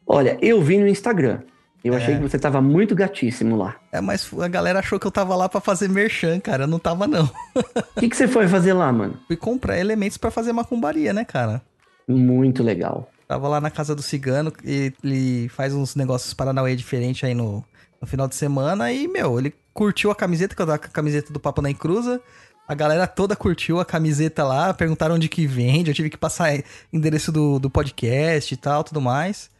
Olha, 0.07 0.39
eu 0.41 0.63
vi 0.63 0.79
no 0.79 0.89
Instagram. 0.89 1.41
Eu 1.85 1.93
é. 1.93 1.99
achei 1.99 2.17
que 2.17 2.23
você 2.23 2.39
tava 2.39 2.63
muito 2.63 2.95
gatíssimo 2.95 3.57
lá. 3.57 3.77
É, 3.93 4.01
mas 4.01 4.31
a 4.41 4.49
galera 4.49 4.79
achou 4.79 4.99
que 4.99 5.07
eu 5.07 5.11
tava 5.11 5.37
lá 5.37 5.51
para 5.51 5.61
fazer 5.61 5.87
merchan, 5.87 6.41
cara. 6.41 6.65
Eu 6.65 6.67
não 6.67 6.79
tava, 6.79 7.07
não. 7.07 7.31
O 7.55 8.01
que, 8.01 8.09
que 8.09 8.17
você 8.17 8.27
foi 8.27 8.49
fazer 8.49 8.73
lá, 8.73 8.91
mano? 8.91 9.19
Fui 9.27 9.37
comprar 9.37 9.79
elementos 9.79 10.17
para 10.17 10.31
fazer 10.31 10.55
macumbaria, 10.55 11.13
né, 11.13 11.27
cara? 11.27 11.61
Muito 12.09 12.63
legal. 12.63 13.11
Tava 13.29 13.49
lá 13.49 13.61
na 13.61 13.71
casa 13.71 13.95
do 13.95 14.01
cigano, 14.01 14.51
e 14.65 14.93
ele 15.03 15.49
faz 15.51 15.75
uns 15.75 15.95
negócios 15.95 16.33
paranauê 16.33 16.75
diferentes 16.75 17.23
aí 17.23 17.35
no, 17.35 17.63
no 18.01 18.07
final 18.07 18.27
de 18.27 18.35
semana. 18.35 18.91
E, 18.91 19.07
meu, 19.07 19.39
ele 19.39 19.55
curtiu 19.75 20.11
a 20.11 20.17
camiseta, 20.17 20.55
que 20.55 20.63
eu 20.63 20.67
tava 20.67 20.79
com 20.79 20.87
a 20.87 20.91
camiseta 20.91 21.33
do 21.33 21.41
Papo 21.41 21.61
na 21.61 21.71
Encruza. 21.71 22.19
A 22.67 22.75
galera 22.75 23.07
toda 23.07 23.37
curtiu 23.37 23.79
a 23.79 23.85
camiseta 23.85 24.43
lá, 24.43 24.73
perguntaram 24.73 25.17
onde 25.17 25.29
que 25.29 25.47
vende, 25.47 25.91
eu 25.91 25.95
tive 25.95 26.09
que 26.09 26.17
passar 26.17 26.49
endereço 26.91 27.31
do, 27.31 27.59
do 27.59 27.69
podcast 27.69 28.55
e 28.55 28.57
tal, 28.57 28.83
tudo 28.83 29.03
mais. 29.03 29.51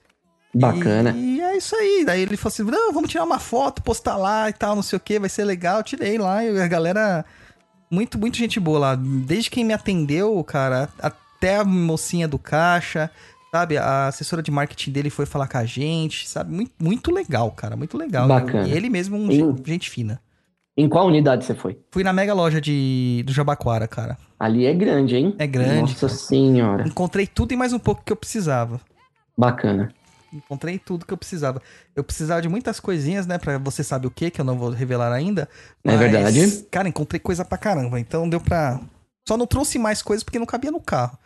Bacana. 0.55 1.11
E, 1.11 1.39
e, 1.39 1.43
é 1.55 1.59
isso 1.59 1.75
aí. 1.77 2.05
Daí 2.05 2.21
ele 2.21 2.37
falou 2.37 2.53
assim: 2.53 2.63
não, 2.65 2.93
vamos 2.93 3.11
tirar 3.11 3.25
uma 3.25 3.39
foto, 3.39 3.83
postar 3.83 4.17
lá 4.17 4.49
e 4.49 4.53
tal, 4.53 4.75
não 4.75 4.83
sei 4.83 4.97
o 4.97 5.01
que, 5.01 5.19
vai 5.19 5.29
ser 5.29 5.45
legal. 5.45 5.79
Eu 5.79 5.85
tirei 5.85 6.19
lá 6.19 6.45
e 6.45 6.61
a 6.61 6.69
galera. 6.69 7.25
Muito, 7.91 8.19
muito 8.19 8.37
gente 8.37 8.59
boa 8.59 8.79
lá. 8.79 8.95
Desde 8.97 9.51
quem 9.51 9.65
me 9.65 9.73
atendeu, 9.73 10.43
cara, 10.43 10.89
até 10.99 11.59
a 11.59 11.65
mocinha 11.65 12.27
do 12.27 12.39
caixa, 12.39 13.11
sabe? 13.53 13.77
A 13.77 14.09
assessora 14.09 14.43
de 14.43 14.51
marketing 14.51 14.91
dele 14.91 15.11
foi 15.11 15.27
falar 15.27 15.47
com 15.47 15.59
a 15.59 15.65
gente, 15.65 16.29
sabe? 16.29 16.53
Muito, 16.53 16.73
muito 16.81 17.13
legal, 17.13 17.51
cara, 17.53 17.77
muito 17.77 17.97
legal. 17.97 18.27
Bacana. 18.27 18.67
E 18.67 18.73
ele 18.73 18.89
mesmo, 18.89 19.17
um, 19.17 19.31
em, 19.31 19.57
gente 19.65 19.91
fina. 19.91 20.21
Em 20.77 20.89
qual 20.89 21.07
unidade 21.07 21.45
você 21.45 21.55
foi? 21.55 21.79
Fui 21.93 22.03
na 22.03 22.13
mega 22.13 22.35
loja 22.35 22.61
de, 22.61 23.23
do 23.25 23.33
Jabaquara, 23.33 23.87
cara. 23.87 24.19
Ali 24.41 24.67
é 24.67 24.75
grande, 24.75 25.15
hein? 25.15 25.35
É 25.39 25.47
grande. 25.47 25.93
Nossa 25.93 26.09
cara. 26.09 26.19
senhora. 26.19 26.89
Encontrei 26.89 27.29
tudo 27.29 27.53
e 27.53 27.57
mais 27.57 27.73
um 27.73 27.79
pouco 27.79 28.03
que 28.05 28.13
eu 28.13 28.17
precisava. 28.17 28.81
Bacana. 29.39 29.93
Encontrei 30.35 30.79
tudo 30.79 31.07
que 31.07 31.13
eu 31.13 31.17
precisava. 31.17 31.63
Eu 31.95 32.03
precisava 32.03 32.43
de 32.43 32.49
muitas 32.49 32.81
coisinhas, 32.81 33.27
né? 33.27 33.39
Pra 33.39 33.57
você 33.59 33.85
sabe 33.85 34.07
o 34.07 34.11
que, 34.11 34.31
que 34.31 34.41
eu 34.41 34.45
não 34.45 34.59
vou 34.59 34.71
revelar 34.71 35.13
ainda. 35.13 35.49
É 35.85 35.97
verdade. 35.97 36.67
Cara, 36.71 36.89
encontrei 36.89 37.21
coisa 37.21 37.45
pra 37.45 37.57
caramba. 37.57 38.01
Então 38.01 38.29
deu 38.29 38.41
pra. 38.41 38.81
Só 39.27 39.37
não 39.37 39.47
trouxe 39.47 39.79
mais 39.79 40.03
coisas 40.03 40.25
porque 40.25 40.39
não 40.39 40.47
cabia 40.47 40.71
no 40.71 40.81
carro. 40.81 41.17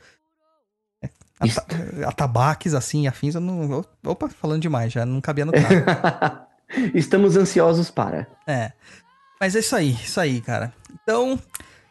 Ata 1.40 1.66
atabaques, 2.06 2.74
assim, 2.74 3.06
afins, 3.06 3.34
eu 3.34 3.40
não. 3.40 3.84
Opa, 4.04 4.28
falando 4.28 4.62
demais, 4.62 4.92
já 4.92 5.06
não 5.06 5.20
cabia 5.20 5.44
no 5.44 5.52
carro. 5.52 6.46
Estamos 6.94 7.36
ansiosos 7.36 7.90
para. 7.90 8.26
É. 8.46 8.72
Mas 9.40 9.54
é 9.56 9.60
isso 9.60 9.74
aí, 9.74 9.92
isso 9.92 10.20
aí, 10.20 10.40
cara. 10.40 10.72
Então, 11.02 11.40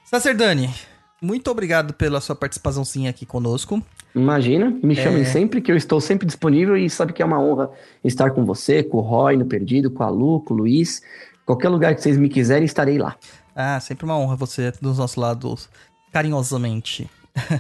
Sacerdani, 0.05 0.73
muito 1.21 1.49
obrigado 1.49 1.93
pela 1.93 2.21
sua 2.21 2.35
participaçãozinha 2.35 3.09
aqui 3.09 3.25
conosco. 3.25 3.81
Imagina, 4.15 4.69
me 4.83 4.95
chamem 4.95 5.21
É. 5.21 5.25
sempre, 5.25 5.61
que 5.61 5.71
eu 5.71 5.75
estou 5.75 5.99
sempre 6.01 6.25
disponível 6.25 6.75
e 6.77 6.89
sabe 6.89 7.13
que 7.13 7.21
é 7.21 7.25
uma 7.25 7.39
honra 7.39 7.69
estar 8.03 8.31
com 8.31 8.43
você, 8.45 8.81
com 8.83 8.97
o 8.97 9.01
Roy 9.01 9.35
no 9.37 9.45
Perdido, 9.45 9.91
com 9.91 10.03
a 10.03 10.09
Lu, 10.09 10.41
com 10.41 10.53
o 10.53 10.57
Luiz. 10.57 11.01
Qualquer 11.45 11.69
lugar 11.69 11.95
que 11.95 12.01
vocês 12.01 12.17
me 12.17 12.27
quiserem, 12.29 12.65
estarei 12.65 12.97
lá. 12.97 13.15
Ah, 13.55 13.79
sempre 13.79 14.05
uma 14.05 14.17
honra 14.17 14.35
você 14.35 14.71
dos 14.81 14.97
nossos 14.97 15.15
lados, 15.17 15.69
carinhosamente. 16.11 17.09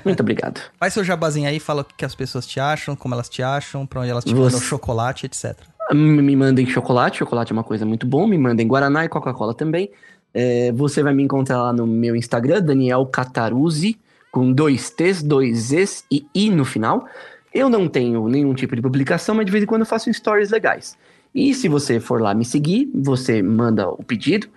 Muito 0.03 0.19
obrigado. 0.21 0.59
Faz 0.79 0.93
seu 0.93 1.03
jabazinho 1.03 1.47
aí, 1.47 1.59
fala 1.59 1.81
o 1.81 1.85
que 1.85 2.03
as 2.03 2.15
pessoas 2.15 2.45
te 2.47 2.59
acham, 2.59 2.95
como 2.95 3.13
elas 3.13 3.29
te 3.29 3.41
acham, 3.43 3.85
pra 3.85 4.01
onde 4.01 4.09
elas 4.09 4.23
te 4.25 4.33
Você- 4.33 4.55
mandam 4.55 4.59
chocolate, 4.59 5.25
etc. 5.25 5.55
Me 5.93 6.21
me 6.21 6.35
mandem 6.35 6.65
chocolate, 6.65 7.19
chocolate 7.19 7.51
é 7.51 7.53
uma 7.53 7.63
coisa 7.63 7.85
muito 7.85 8.05
bom. 8.05 8.27
Me 8.27 8.37
mandem 8.37 8.67
Guaraná 8.67 9.05
e 9.05 9.09
Coca-Cola 9.09 9.53
também. 9.53 9.89
É, 10.39 10.71
você 10.71 11.01
vai 11.01 11.15
me 11.15 11.23
encontrar 11.23 11.63
lá 11.63 11.73
no 11.73 11.87
meu 11.87 12.15
Instagram, 12.15 12.61
Daniel 12.61 13.03
Cataruzzi, 13.07 13.97
com 14.31 14.53
dois 14.53 14.91
T's, 14.91 15.23
dois 15.23 15.57
Z's 15.57 16.03
e 16.11 16.27
I 16.35 16.51
no 16.51 16.63
final. 16.63 17.07
Eu 17.51 17.67
não 17.67 17.87
tenho 17.87 18.27
nenhum 18.27 18.53
tipo 18.53 18.75
de 18.75 18.81
publicação, 18.83 19.33
mas 19.33 19.47
de 19.47 19.51
vez 19.51 19.63
em 19.63 19.65
quando 19.65 19.81
eu 19.81 19.87
faço 19.87 20.13
stories 20.13 20.51
legais. 20.51 20.95
E 21.33 21.55
se 21.55 21.67
você 21.67 21.99
for 21.99 22.21
lá 22.21 22.35
me 22.35 22.45
seguir, 22.45 22.87
você 22.93 23.41
manda 23.41 23.89
o 23.89 24.03
pedido, 24.03 24.47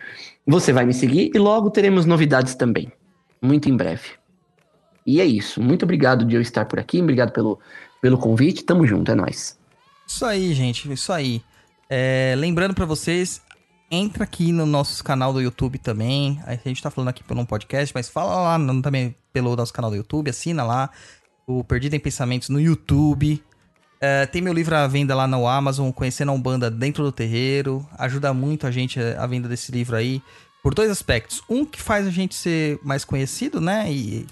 você 0.46 0.70
vai 0.70 0.84
me 0.84 0.92
seguir 0.92 1.30
e 1.34 1.38
logo 1.38 1.70
teremos 1.70 2.04
novidades 2.04 2.54
também. 2.54 2.92
Muito 3.40 3.70
em 3.70 3.76
breve. 3.76 4.10
E 5.06 5.18
é 5.18 5.24
isso. 5.24 5.62
Muito 5.62 5.84
obrigado 5.84 6.26
de 6.26 6.36
eu 6.36 6.42
estar 6.42 6.66
por 6.66 6.78
aqui. 6.78 7.00
Obrigado 7.00 7.32
pelo, 7.32 7.58
pelo 8.02 8.18
convite. 8.18 8.64
Tamo 8.64 8.86
junto, 8.86 9.10
é 9.10 9.14
nóis. 9.14 9.58
Isso 10.06 10.26
aí, 10.26 10.52
gente, 10.52 10.92
isso 10.92 11.10
aí. 11.10 11.40
É, 11.88 12.34
lembrando 12.36 12.74
pra 12.74 12.84
vocês, 12.84 13.40
entra 13.90 14.24
aqui 14.24 14.52
no 14.52 14.64
nosso 14.64 15.02
canal 15.02 15.32
do 15.32 15.40
YouTube 15.40 15.78
também. 15.78 16.40
A 16.46 16.54
gente 16.54 16.82
tá 16.82 16.90
falando 16.90 17.08
aqui 17.08 17.24
pelo 17.24 17.40
um 17.40 17.46
podcast, 17.46 17.92
mas 17.94 18.08
fala 18.08 18.56
lá 18.56 18.80
também 18.80 19.14
pelo 19.32 19.56
nosso 19.56 19.72
canal 19.72 19.90
do 19.90 19.96
YouTube, 19.96 20.30
assina 20.30 20.62
lá 20.62 20.90
o 21.46 21.64
Perdido 21.64 21.94
em 21.94 22.00
Pensamentos 22.00 22.48
no 22.48 22.60
YouTube. 22.60 23.42
É, 24.00 24.24
tem 24.26 24.40
meu 24.40 24.52
livro 24.52 24.74
à 24.74 24.86
venda 24.86 25.14
lá 25.14 25.26
no 25.26 25.46
Amazon, 25.46 25.90
Conhecendo 25.90 26.30
a 26.30 26.34
Umbanda 26.34 26.70
Dentro 26.70 27.02
do 27.02 27.12
Terreiro. 27.12 27.86
Ajuda 27.98 28.32
muito 28.32 28.66
a 28.66 28.70
gente 28.70 29.00
a 29.00 29.26
venda 29.26 29.48
desse 29.48 29.72
livro 29.72 29.96
aí. 29.96 30.22
Por 30.62 30.74
dois 30.74 30.90
aspectos. 30.90 31.42
Um 31.48 31.64
que 31.64 31.80
faz 31.80 32.06
a 32.06 32.10
gente 32.10 32.34
ser 32.34 32.78
mais 32.82 33.04
conhecido, 33.04 33.60
né? 33.60 33.92
E 33.92 34.26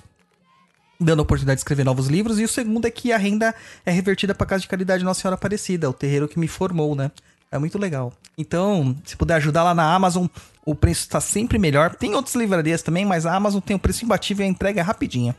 dando 1.00 1.20
a 1.20 1.22
oportunidade 1.22 1.56
de 1.56 1.60
escrever 1.60 1.84
novos 1.84 2.06
livros. 2.06 2.38
E 2.38 2.44
o 2.44 2.48
segundo 2.48 2.86
é 2.86 2.90
que 2.90 3.12
a 3.12 3.18
renda 3.18 3.54
é 3.84 3.90
revertida 3.90 4.34
para 4.34 4.46
casa 4.46 4.62
de 4.62 4.68
caridade 4.68 5.04
Nossa 5.04 5.20
Senhora 5.20 5.34
Aparecida, 5.34 5.90
o 5.90 5.92
terreiro 5.92 6.28
que 6.28 6.38
me 6.38 6.48
formou, 6.48 6.94
né? 6.94 7.10
É 7.50 7.58
muito 7.58 7.78
legal. 7.78 8.12
Então, 8.36 8.94
se 9.04 9.16
puder 9.16 9.34
ajudar 9.36 9.64
lá 9.64 9.74
na 9.74 9.94
Amazon, 9.94 10.26
o 10.64 10.74
preço 10.74 11.02
está 11.02 11.20
sempre 11.20 11.58
melhor. 11.58 11.94
Tem 11.94 12.14
outras 12.14 12.34
livrarias 12.34 12.82
também, 12.82 13.04
mas 13.04 13.24
a 13.24 13.34
Amazon 13.34 13.60
tem 13.60 13.74
um 13.74 13.78
preço 13.78 14.04
imbatível 14.04 14.44
e 14.44 14.48
a 14.48 14.50
entrega 14.50 14.80
é 14.80 14.82
rapidinha. 14.82 15.34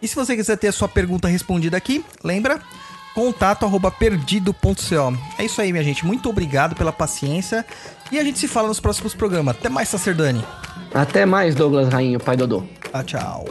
E 0.00 0.06
se 0.06 0.14
você 0.14 0.36
quiser 0.36 0.56
ter 0.58 0.68
a 0.68 0.72
sua 0.72 0.88
pergunta 0.88 1.26
respondida 1.26 1.76
aqui, 1.76 2.04
lembra? 2.22 2.60
Contato 3.14 3.64
arroba 3.64 3.90
perdido.co. 3.90 5.18
É 5.38 5.44
isso 5.44 5.60
aí, 5.62 5.72
minha 5.72 5.84
gente. 5.84 6.04
Muito 6.04 6.28
obrigado 6.28 6.74
pela 6.74 6.92
paciência. 6.92 7.64
E 8.12 8.18
a 8.18 8.24
gente 8.24 8.38
se 8.38 8.48
fala 8.48 8.68
nos 8.68 8.80
próximos 8.80 9.14
programas. 9.14 9.56
Até 9.56 9.68
mais, 9.68 9.88
Sacerdani. 9.88 10.44
Até 10.92 11.24
mais, 11.24 11.54
Douglas 11.54 11.88
Rainho, 11.88 12.20
pai 12.20 12.36
Dodô. 12.36 12.64
Tchau, 12.90 13.04
tchau. 13.04 13.44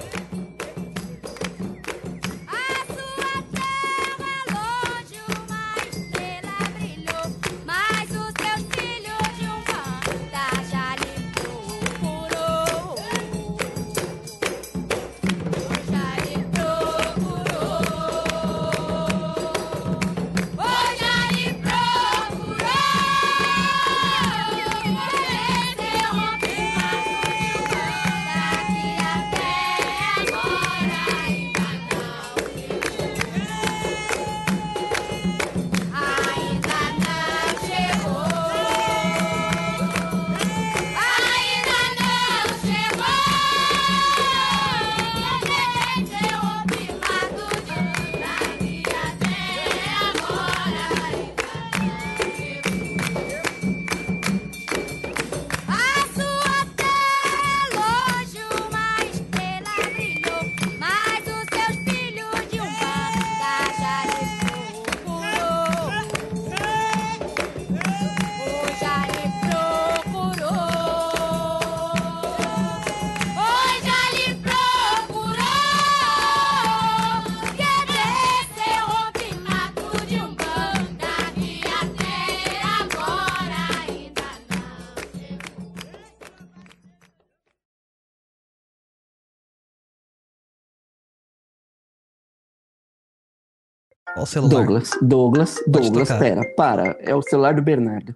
O 94.23 94.25
celular. 94.25 94.49
Douglas, 94.55 94.89
Douglas, 95.01 95.55
Douglas, 95.67 96.07
tocar. 96.07 96.19
pera, 96.19 96.41
para. 96.55 96.95
É 96.99 97.13
o 97.15 97.21
celular 97.21 97.53
do 97.53 97.61
Bernardo. 97.61 98.15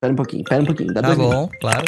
Pera 0.00 0.12
um 0.12 0.16
pouquinho, 0.16 0.44
pera 0.44 0.62
um 0.62 0.66
pouquinho. 0.66 0.92
Dá 0.94 1.02
Tá 1.02 1.08
dois 1.08 1.18
minutos. 1.18 1.40
bom, 1.40 1.50
claro. 1.60 1.84